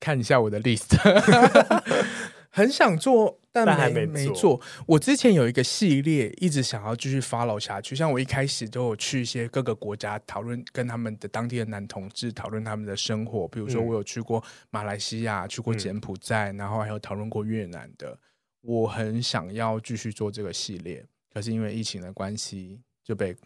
[0.00, 0.94] 看一下我的 list，
[2.56, 4.60] 很想做，但还没做，没做。
[4.86, 7.94] 我之前有一个系列，一直想要继续 follow 下去。
[7.94, 13.46] 像我一开始都有去一些各个国家讨论，跟他们的当地的男同志讨论他们的生活。
[13.48, 18.18] 比如说，我有去过马来西亚，去过柬埔寨，嗯、然后还有讨论过越南的。
[18.62, 21.04] 我很想要继续做这个系列，
[21.34, 23.36] 可是因为疫情的关系，就被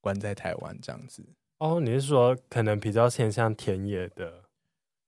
[0.00, 1.24] 关在台湾这样子。
[1.60, 4.42] 哦，你是说可能比较偏向田野的，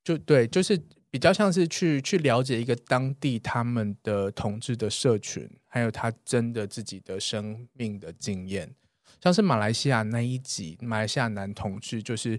[0.04, 0.80] 就对，就是
[1.10, 8.74] 比较像是去去了解一个当地他们的同志的社群，还有他真的自己的生命的经验，
[9.20, 12.38] 像是马来西亚那一集，马来西亚男同志，就是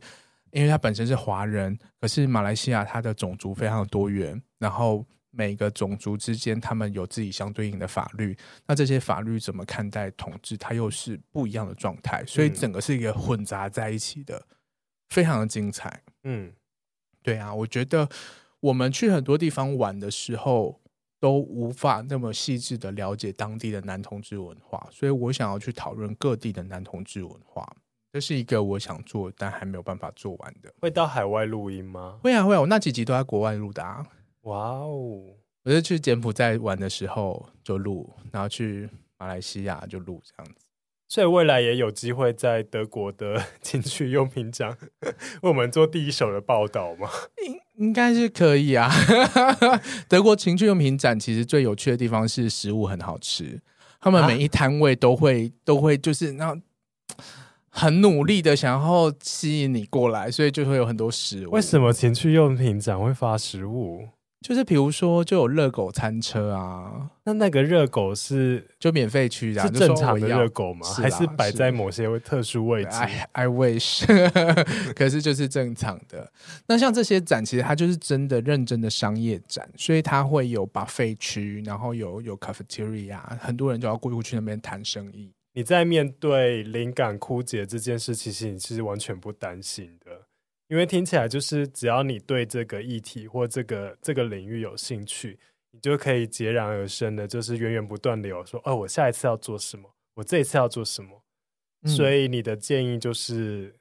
[0.52, 5.06] 因为他本身是华人，可是马来西亚他的种族非常的多元，然后。
[5.34, 8.38] 每个种族之间，他们有自己相对应的法律。
[8.68, 10.58] 那这些法律怎么看待统治？
[10.58, 14.58] 它又是不一样的状态，所以整个是一个混杂在一起的，嗯、
[15.08, 16.04] 非常的精彩。
[16.26, 16.52] 嗯，
[17.24, 18.10] 对啊，我觉得
[18.62, 20.80] 我们去很多地方玩的时候，
[21.20, 27.68] 都无法那么细致的了解当地的男同志文化，所以我想要去讨论各地的男同志文化。
[28.14, 30.74] 这是一个我想做但还没有办法做完的。
[30.82, 32.20] 会到海外录音吗？
[32.22, 34.05] 会啊会啊，我那几集都在国外录的啊。
[34.41, 35.24] 哇哦！
[35.64, 40.61] 我是去柬埔寨玩的时候就录，然后去马来西亚就录这样子。
[41.12, 47.09] 所以未来也有机会在德国的 情趣用品展为我们做第一手的报道吗？
[47.45, 48.89] 应应该是可以啊。
[50.07, 53.59] 德国情趣用品展其实最有趣的地方是食物很好吃，
[53.99, 56.57] 他们每一摊位都会、啊、都会就是那
[57.68, 61.51] 很努力的想要吸引你过来，所以就会有很多食物。
[61.51, 64.07] 为什么情趣用品展会发食物？
[64.42, 70.86] 就是比如说，就有热狗餐车啊，那那个热狗是就免费区的，是正常的热狗吗？
[70.88, 74.04] 是还是摆在某些特殊位置？I I wish，
[74.96, 76.32] 可是就是正常的。
[76.66, 85.32] 那像这些展，其实它就是真的认真的商业展，所以它会有 buffet 区，然后有有 cafeteria，很多人就要过去那边谈生意。
[85.54, 90.12] 你在面对灵感枯竭这件事，其实你是完全不担心的。
[90.72, 95.38] 因为听起来就是，只要你对这个议题或这个这个领域有兴趣，
[95.72, 101.26] 你就可以截然而生的，就是源源不断的有说，哦，我下一次要做什么，我这一次要做什么。
[101.82, 101.90] 嗯。
[101.90, 103.76] 所以你的建议就是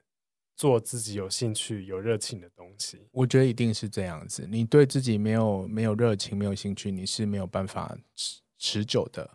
[0.56, 3.06] 做自己有兴趣、有热情的东西。
[3.12, 9.30] 我觉得一定是这样子，你对自己没有没有热情、没有兴趣，你是没有办法持持久的。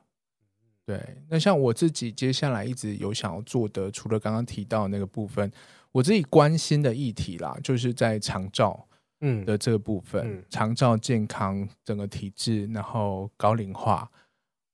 [0.86, 5.50] 对，那像我自己接下来一直有想要做的，除了刚刚提到的那个部分。
[5.96, 8.86] 我自己关心的议题啦，就是在长照
[9.22, 14.12] 嗯的这个部分，嗯嗯、长照健康整个体制，然后高龄化，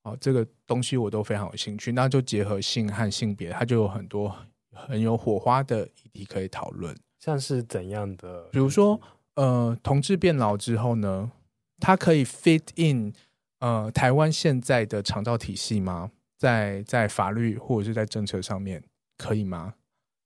[0.02, 1.92] 哦，这个东西我都非常有兴趣。
[1.92, 4.34] 那就结合性和性别，它就有很多
[4.72, 6.92] 很有火花的议题可以讨论。
[7.20, 8.48] 像是怎样的？
[8.50, 9.00] 比如说，
[9.36, 11.30] 呃，同志变老之后呢，
[11.78, 13.12] 它可以 fit in
[13.60, 16.10] 呃台湾现在的长照体系吗？
[16.36, 18.82] 在在法律或者是在政策上面
[19.16, 19.74] 可以吗？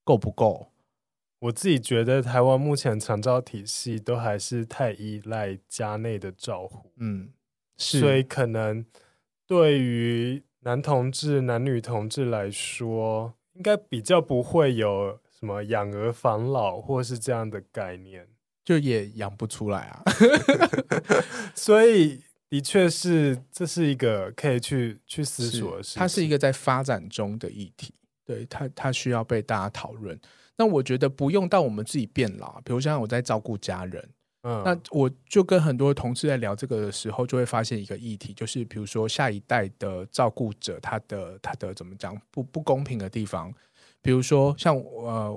[0.02, 0.70] 够不够？
[1.38, 7.30] 我自己觉得台湾目前长照体系都还是太依赖家内的照护，嗯，
[7.76, 8.84] 是，所以可能
[9.46, 18.26] 对于男同志、男女同志来说，应该比较不会有什么养儿防老或是这样的概念，
[18.64, 20.02] 就也养不出来啊。
[21.54, 27.92] 所以的确是，这是一个可以去去思索的事情，它是一个在发展中的议题，
[28.24, 30.18] 对，它它需要被大家讨论。
[30.58, 34.08] 那我觉得不用到我们自己变老，比如像我在照顾家人，
[34.42, 43.52] 嗯，那我就跟很多同事在聊这个的时候，就会发现一个议题，就是比如说下一代的照顾者，他的他的怎么讲不不公平的地方，
[44.00, 45.30] 比如说像呃，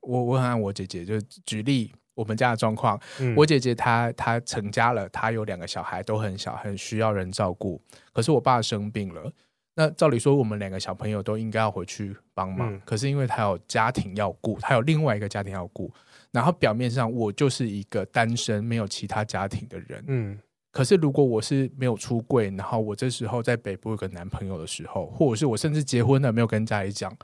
[0.00, 7.80] 我我很爱我姐姐，就举例我们家的状况，嗯，我姐姐她她成家了，她有两个小孩都很小，很需要人照顾，
[8.12, 9.32] 可是我爸生病了。
[9.78, 15.88] 那照理说，我们两个小朋友都应该要回去帮忙，嗯，可是因为他有家庭要顾，他有另外一个家庭要顾，
[16.32, 20.36] 然后表面上我就是一个单身没有其他家庭的人，嗯，
[20.72, 27.16] 可是如果我是没有出柜，然后我这时候在北部有个男朋友的时候，或者是我甚至结婚了没有跟家里讲，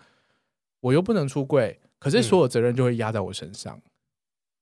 [0.79, 3.83] 我又不能出柜，可是所有责任就会压在我身上，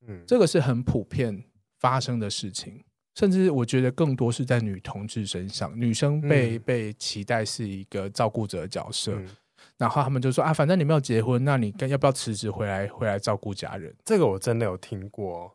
[0.07, 1.45] 嗯，这个是很普遍
[1.79, 2.83] 发生的事情。
[3.15, 9.29] 甚至我觉得更多是在女同志身上，女生被、嗯、被期待是一个照顾者的角色，嗯、
[9.77, 13.95] 然后他们就说啊，反正你没有结婚，那你要不要辞职回来回来照顾家人？
[14.03, 15.55] 这个我真的有听过，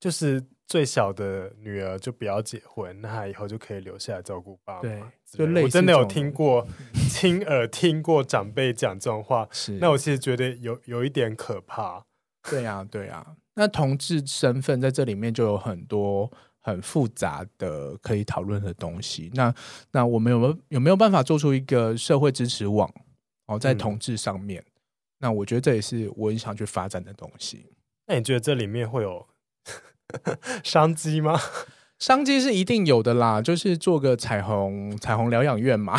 [0.00, 4.80] 就是最小的女儿就不要结婚，那她以后就可以留下来照顾爸妈。
[4.80, 5.00] 对，
[5.30, 6.66] 就类似我真的有听过，
[7.08, 12.04] 亲耳听过长辈讲这种话，是那我其实觉得有有一点可怕。
[12.50, 16.32] 对呀、啊，对呀、啊，那同志身份在这里面就有很多。
[16.66, 19.54] 很复杂的可以讨论的东西，那
[19.92, 22.92] 那我们有没有有没有办法做出一个社会支持网？
[23.46, 24.72] 哦，在同志上面，嗯，
[25.20, 27.66] 那我觉得这也是我很想去发展的东西。
[28.08, 29.24] 那你觉得这里面会有
[30.64, 31.38] 商机吗？
[32.00, 35.96] 商机是一定有的啦，就是做个彩虹彩虹疗养院嘛。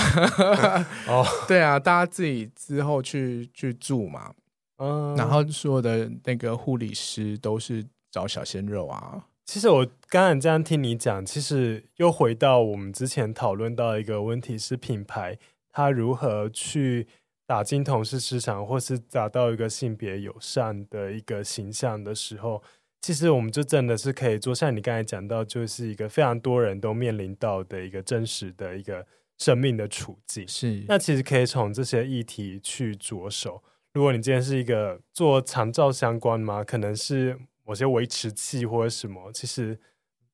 [1.07, 4.33] 哦， 对啊，大家自己之后去去住嘛。
[4.79, 9.25] 嗯，然后所有的那个护理师都是找小鲜肉啊。
[9.47, 15.39] 其实我刚才这样听你讲，其实又回到我们之前讨论到一个问题，是品牌
[15.71, 17.07] 它如何去
[17.45, 22.61] 打进同事市场，或是达到一个性别友善的一个形象的时候，
[23.01, 30.45] 其实我们就真的是可以做，像你刚才讲到，就是一个非常多人都面临到的一个真实的一个生命的处境。
[30.45, 33.63] 是，那其实可以从这些议题去着手。
[33.93, 36.65] 如果你今天是一个做长照相关吗？
[36.65, 37.39] 可能是。
[37.67, 39.77] 某些维持器或者什么，其实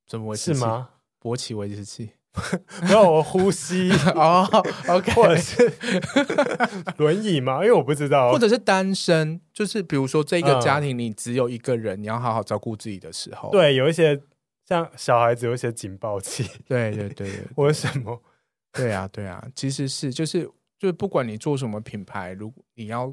[0.07, 0.59] 怎么维持器？
[0.59, 0.89] 是吗？
[1.19, 2.11] 勃起维持器，
[2.84, 4.47] 没有我呼吸哦
[4.88, 5.71] ，OK，或者是
[6.97, 7.55] 轮椅吗？
[7.55, 14.21] 因为我不知道，或者是单身，就是比如说这个家庭你只有一个人，嗯、你要好好照顾自己的时候，对，有一些
[14.67, 18.21] 像小孩子有一些警报器，对对对对，为什么？
[18.71, 20.43] 对啊对啊，其实是就是
[20.77, 23.11] 就是不管你做什么品牌，如果你要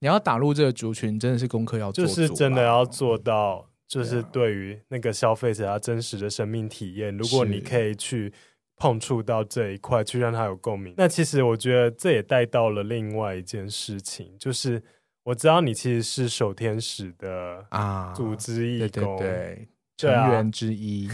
[0.00, 3.68] 你要打入这个族群，真的是功课要做，就是真的要做到。
[3.86, 8.32] 就是对于那个消费者他真实的生命体验，如果你可以去
[8.76, 14.80] 碰触到这一块，去让他有共鸣，那其实我觉得这也带到了另外一件事情，就是
[15.24, 21.10] 我知道你其实是守天使的啊组织义工，对对对，成员之一。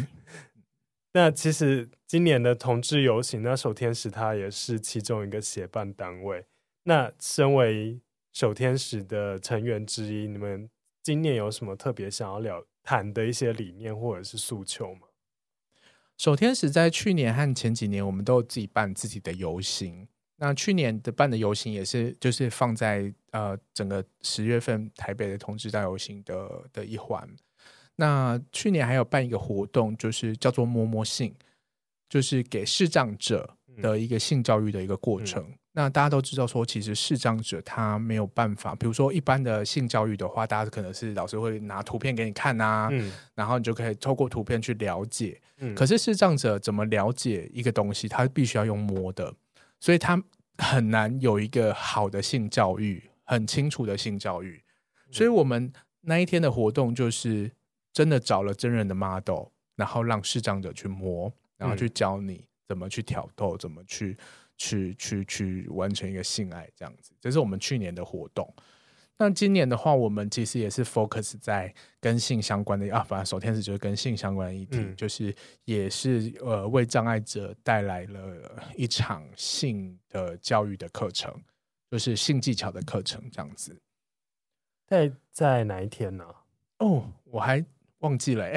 [1.15, 6.45] 那其实今年的同志游行，那守天使他也是其中一个协办单位。
[6.85, 7.99] 那身为
[8.37, 10.69] 手天使的成员之一，你们。
[11.03, 15.07] 今年有什么特别想要聊谈的一些理念或者是诉求吗？
[16.19, 20.07] 守天使在去年和前几年，我们都有自己办自己的游行。
[20.37, 27.27] 那去年的办的游行也是，就是放在呃整个十月份台北的同志大游行的的一环。
[27.95, 31.35] 那去年还有办一个活动，就是叫做摸摸性，
[32.11, 35.43] 就是给视障者的一个性教育的一个过程。
[35.43, 45.39] 嗯嗯那大家都知道说，其实视障者他没有办法，比如说一般的性教育的话，大家可能是老师会拿图片给你看啊，嗯，然后你就可以透过图片去了解。
[45.59, 48.09] 嗯，可是视障者怎么了解一个东西？
[48.09, 49.35] 他必须要用摸的，
[49.79, 50.19] 所以他
[50.57, 54.63] 很难有一个好的性教育，很清楚的性教育。
[55.11, 55.71] 所以我们
[56.01, 57.53] 那一天的活动就是
[57.93, 64.17] 真的找了真人的 model，然后让视障者去摸，然后去教你怎么去挑逗，怎么去。
[64.57, 68.53] 去去去完成一个性爱这样子，这是我们去年的活动。
[69.19, 75.35] 那今年的话，我们其实也是 focus 在跟性相关的啊，反正首天使就是跟性相关的议题，嗯、就是
[75.65, 81.35] 也是呃为障碍者带来了一场性的教育的课程，
[81.91, 83.75] 就是性技巧的课程这样子。
[84.87, 86.25] 在在哪一天呢？
[86.81, 87.65] 哦，我还。
[88.07, 88.53] 忘记了哎，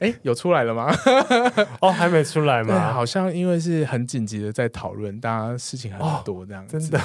[0.00, 0.90] 哎， 有出来了吗？
[1.80, 2.92] 哦，还没出来吗？
[2.92, 6.80] 好像因为是很紧急的在讨论，大家事情很多这样子。
[6.80, 7.00] 真的，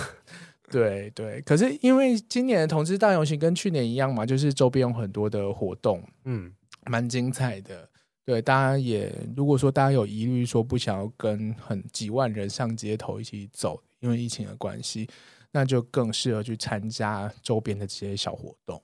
[0.72, 1.42] 对对。
[1.42, 6.52] 可是因为今年的同志大游行跟去年一样嘛，就是周边有很多的活动，嗯，
[6.86, 7.90] 蛮精彩的。
[8.24, 15.10] 对，大家也如果说大家有疑虑，说不想要跟很几万人上街头一起走，因为疫情的关系，
[15.52, 18.82] 那就更适合去参加周边的这些小活动。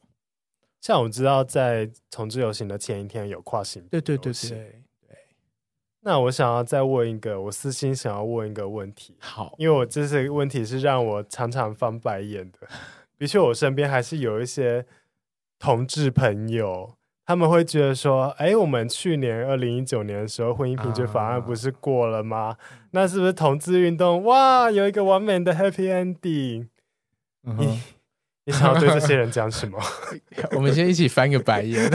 [0.81, 4.83] 像我知道，在同志游行的前一天有跨性别，对对对对对。
[6.01, 9.17] 那我想要再问一个，我私心想要问一个问题。
[9.19, 12.59] 好，因为我这些问题是让我常常翻白眼的。
[13.19, 14.85] 的确，我身边还是有一些
[15.59, 16.93] 同志朋友，
[17.25, 22.37] 他们会觉得说：“哎，我们去年二零一九年的时候，婚姻平权法案不是过了吗？
[22.37, 22.57] 啊、
[22.91, 26.67] 那是不是同志运动哇，有一个完美的 happy ending？”
[28.47, 29.77] 你想要对这些人讲什么？
[30.55, 31.85] 我们先一起翻个白眼。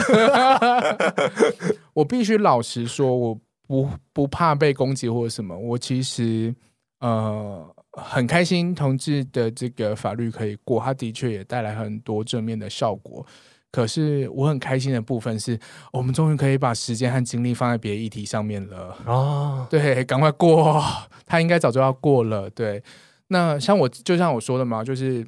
[1.94, 5.56] 我必须老实说，我不不怕被攻击或者什么。
[5.56, 6.54] 我其实
[7.00, 13.24] 呃很开心，同志的这个法律可以过，它的确也带来很多正面的效果。
[13.70, 15.58] 可是我很开心的部分是，
[15.90, 18.94] 我们终于可以把时间和精力放在别的议题上面了。
[19.06, 20.84] 哦，对，赶快过，
[21.24, 22.50] 他应该早就要过了。
[22.50, 22.82] 对，
[23.28, 25.26] 那像我就像我说的嘛，就是。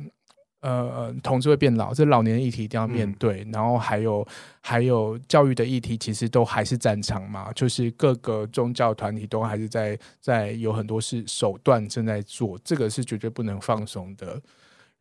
[0.70, 3.44] 呃，同志会变老，这老年的议题一定要面对。
[3.44, 4.26] 嗯、然后还有
[4.62, 14.40] 还有教育的议题，其实都还是战场嘛，就是各个宗教团体都还是在在有很多是手段正在做，这个是绝对不能放松的。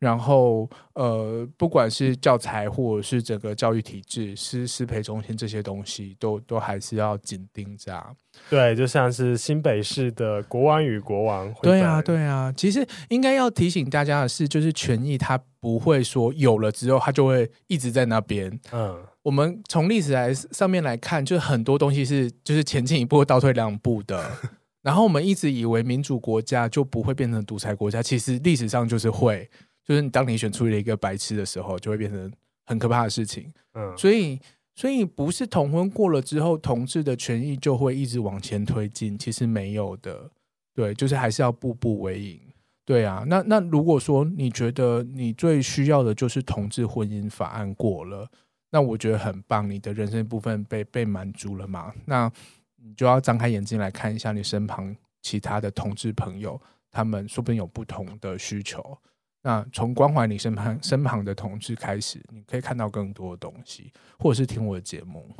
[0.04, 8.04] 然后，呃，不管是教材或者是整个教育体制、师师培中心这些东西，都都还是要紧盯着。
[8.50, 11.54] 对，就像是新北市的国王与国王。
[11.62, 12.54] 对啊，对啊。
[12.58, 18.60] 其实应该要提醒大家的是，就是权益它不会说有了之后它就会一直在那边。
[18.74, 24.22] 嗯，我们从历史来上面来看，就很多东西是就是前进一步倒退两步的。
[24.84, 29.50] 然后我们一直以为民主国家就不会变成独裁国家，其实历史上就是会。
[29.86, 32.32] 就是你当你选出了一个白痴的时候，就会变成
[32.66, 33.52] 很可怕的事情。
[33.74, 34.40] 嗯，所以
[34.76, 40.32] 所以不是同婚过了之后，同志的权益就会一直往前推进，其实没有的。
[40.74, 42.40] 对，就是还是要步步为营。
[42.86, 48.30] 对啊，那那如果说你觉得你最需要的就是同志婚姻法案过了，
[48.72, 51.94] 那我觉得很棒，你的人生部分被被满足了嘛？
[52.06, 52.32] 那
[52.76, 56.60] 你就要张开眼睛来看一下你身旁其他的同志朋友，
[56.92, 58.98] 他们说不定有不同的需求。
[59.46, 65.36] 那从关怀你身旁身旁的同志开始，你可以看到更多的东西，或者是听我的节目。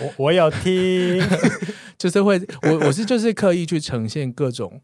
[0.00, 1.22] 我我有听，
[1.98, 4.80] 就是会我我是就是刻意去呈现各种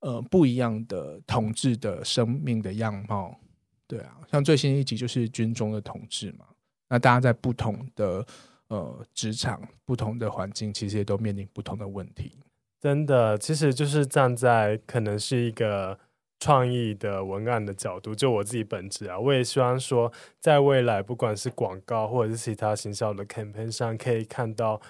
[0.00, 3.40] 呃不一样的同志的生命的样貌。
[3.86, 6.44] 对啊，像最新一集就是军中的同志嘛，
[6.90, 8.26] 那大家在不同的
[8.68, 12.32] 呃职场、不同的环境，其实也都面临不同的问题。
[12.78, 15.98] 真的，其实就是站在可能是一个。
[16.38, 24.80] 创意的文案的角度，就我自己本质啊，我也希望说，在未来不管是广告或者是其他行销的 campaign 上，可以看到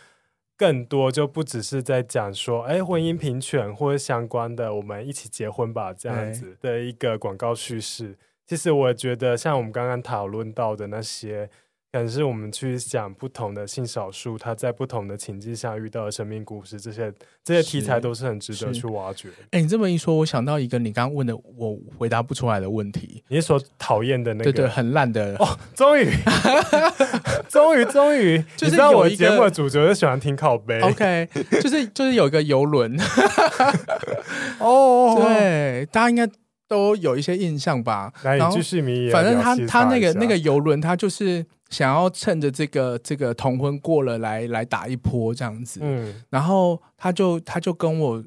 [0.57, 8.17] 更多，就不只是在讲说，哎，婚姻平权或者相关的，我们一起结婚吧这样子的一个广告叙事。
[8.45, 11.51] 其实我觉得，像我们刚刚讨论到的那些。
[11.97, 17.11] 可能是我们去讲不同的性少数，他在不同的情境下遇到的生命故事，这些
[17.43, 19.31] 这些题材都是很值得去挖掘。
[19.45, 24.53] 哎、欸，你这么一说，我想到一个你刚刚问的我回答不出来的问题，你是说讨厌的那个？
[24.53, 26.05] 对对，很烂的哦，终于，
[27.49, 30.79] 终于，终于，就是你知道我节目的主角就喜欢听靠背。
[30.83, 31.27] OK，
[31.63, 32.95] 就是就是有一个游轮，
[34.61, 36.29] 哦，对，大家应该
[36.69, 38.13] 都有一些印象吧？
[38.39, 38.57] 然后，
[39.13, 41.45] 反正他他那个那个游轮，他就是。
[41.69, 48.25] 想要趁着这个这个同婚过了来来打一波这样子，嗯，然后他就他就跟我，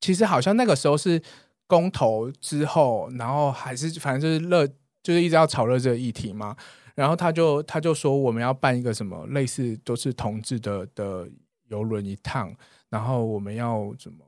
[0.00, 1.20] 其实好像那个时候是
[1.66, 4.64] 公投之后，然后还是反正就是热，
[5.02, 6.56] 就是一直要炒热这个议题嘛。
[6.94, 11.28] 然后他就他就说我们要办一个什么类似都是同志的的
[11.66, 12.54] 游轮一趟，
[12.88, 14.18] 然后我们要怎么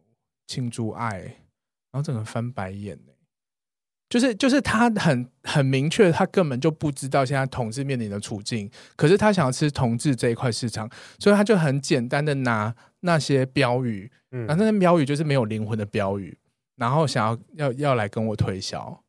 [0.48, 2.98] 庆祝爱，然后整个翻白眼。
[4.08, 16.38] 就是就是他很很明确，他根本就不知道现在同志面临的处境，可是他想要吃同志这一块市场，所以他就很简单的拿那些标语，嗯，那那些标语就是没有灵魂的标语，
[16.76, 19.04] 然后想要要要来跟我推销，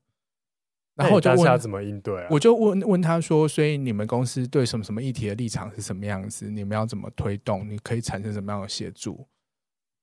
[0.95, 2.27] 然后我就问他怎么应对啊？
[2.29, 6.49] 我就问问他说，所以你们公司对什么什么议题的立场是什么样子？
[6.49, 7.65] 你们要怎么推动？
[7.69, 9.25] 你可以产生什么样的协助？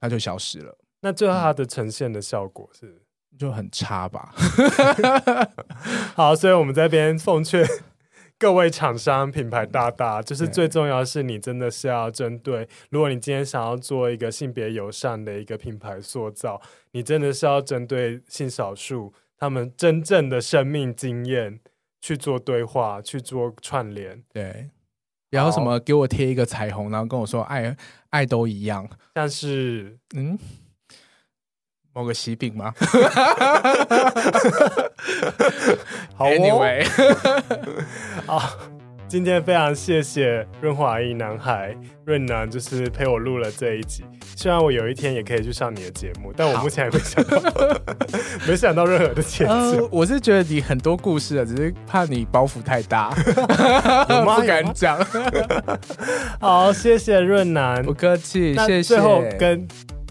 [0.00, 0.78] 他就消失了。
[1.02, 3.02] 那最后他的呈现的效果是？
[3.36, 4.32] 嗯就很差吧。
[6.16, 7.64] 好，所以我们这边奉劝
[8.38, 16.60] 各位厂商、品牌大大，就是最重要的是，你真的是要针对，如果你今天想要做一个性别友善的一个品牌塑造，
[16.92, 21.60] 你真的是要针对性少数他们真正的生命经验
[22.00, 24.22] 去做对话，去做串联。
[24.32, 24.70] 对，
[25.30, 27.76] 然后什么给我贴一个彩虹，然后跟我说爱
[28.10, 30.38] 爱都一样，但是嗯。
[31.96, 32.74] 某个喜饼吗？
[36.14, 36.86] 好，Anyway，
[38.26, 38.42] 好，
[39.08, 41.74] 今天非常谢谢润滑一男孩
[42.04, 44.04] 润南，就是陪我录了这一集。
[44.36, 47.40] 希望我有一天也可以去上你的节目，但我目前还没想到，
[48.46, 49.88] 没想到任何的节目、呃。
[49.90, 53.08] 我是觉得你很多故事啊，只是怕你包袱太大，
[54.10, 55.02] 我不敢讲。
[56.38, 58.82] 好，谢谢润南，不客气，谢谢。
[58.82, 59.66] 最后跟。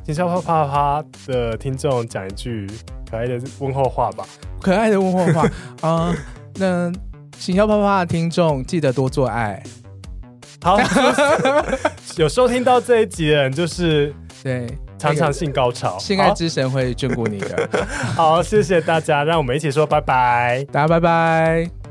[0.05, 2.69] 行销啪啪啪的听众讲一句
[3.09, 4.23] 可爱的问候话吧，
[4.61, 5.41] 可爱的问候话
[5.81, 6.15] 啊、呃！
[6.57, 6.91] 那
[7.39, 9.61] 行销啪啪啪的听众记得多做爱。
[10.61, 10.77] 好，
[12.17, 17.69] 有收听到这一集的人，就是对常常性高潮，性爱之神会眷顾你的。
[18.15, 21.84] 好，谢谢大家，让我们一起说拜拜，大家拜拜。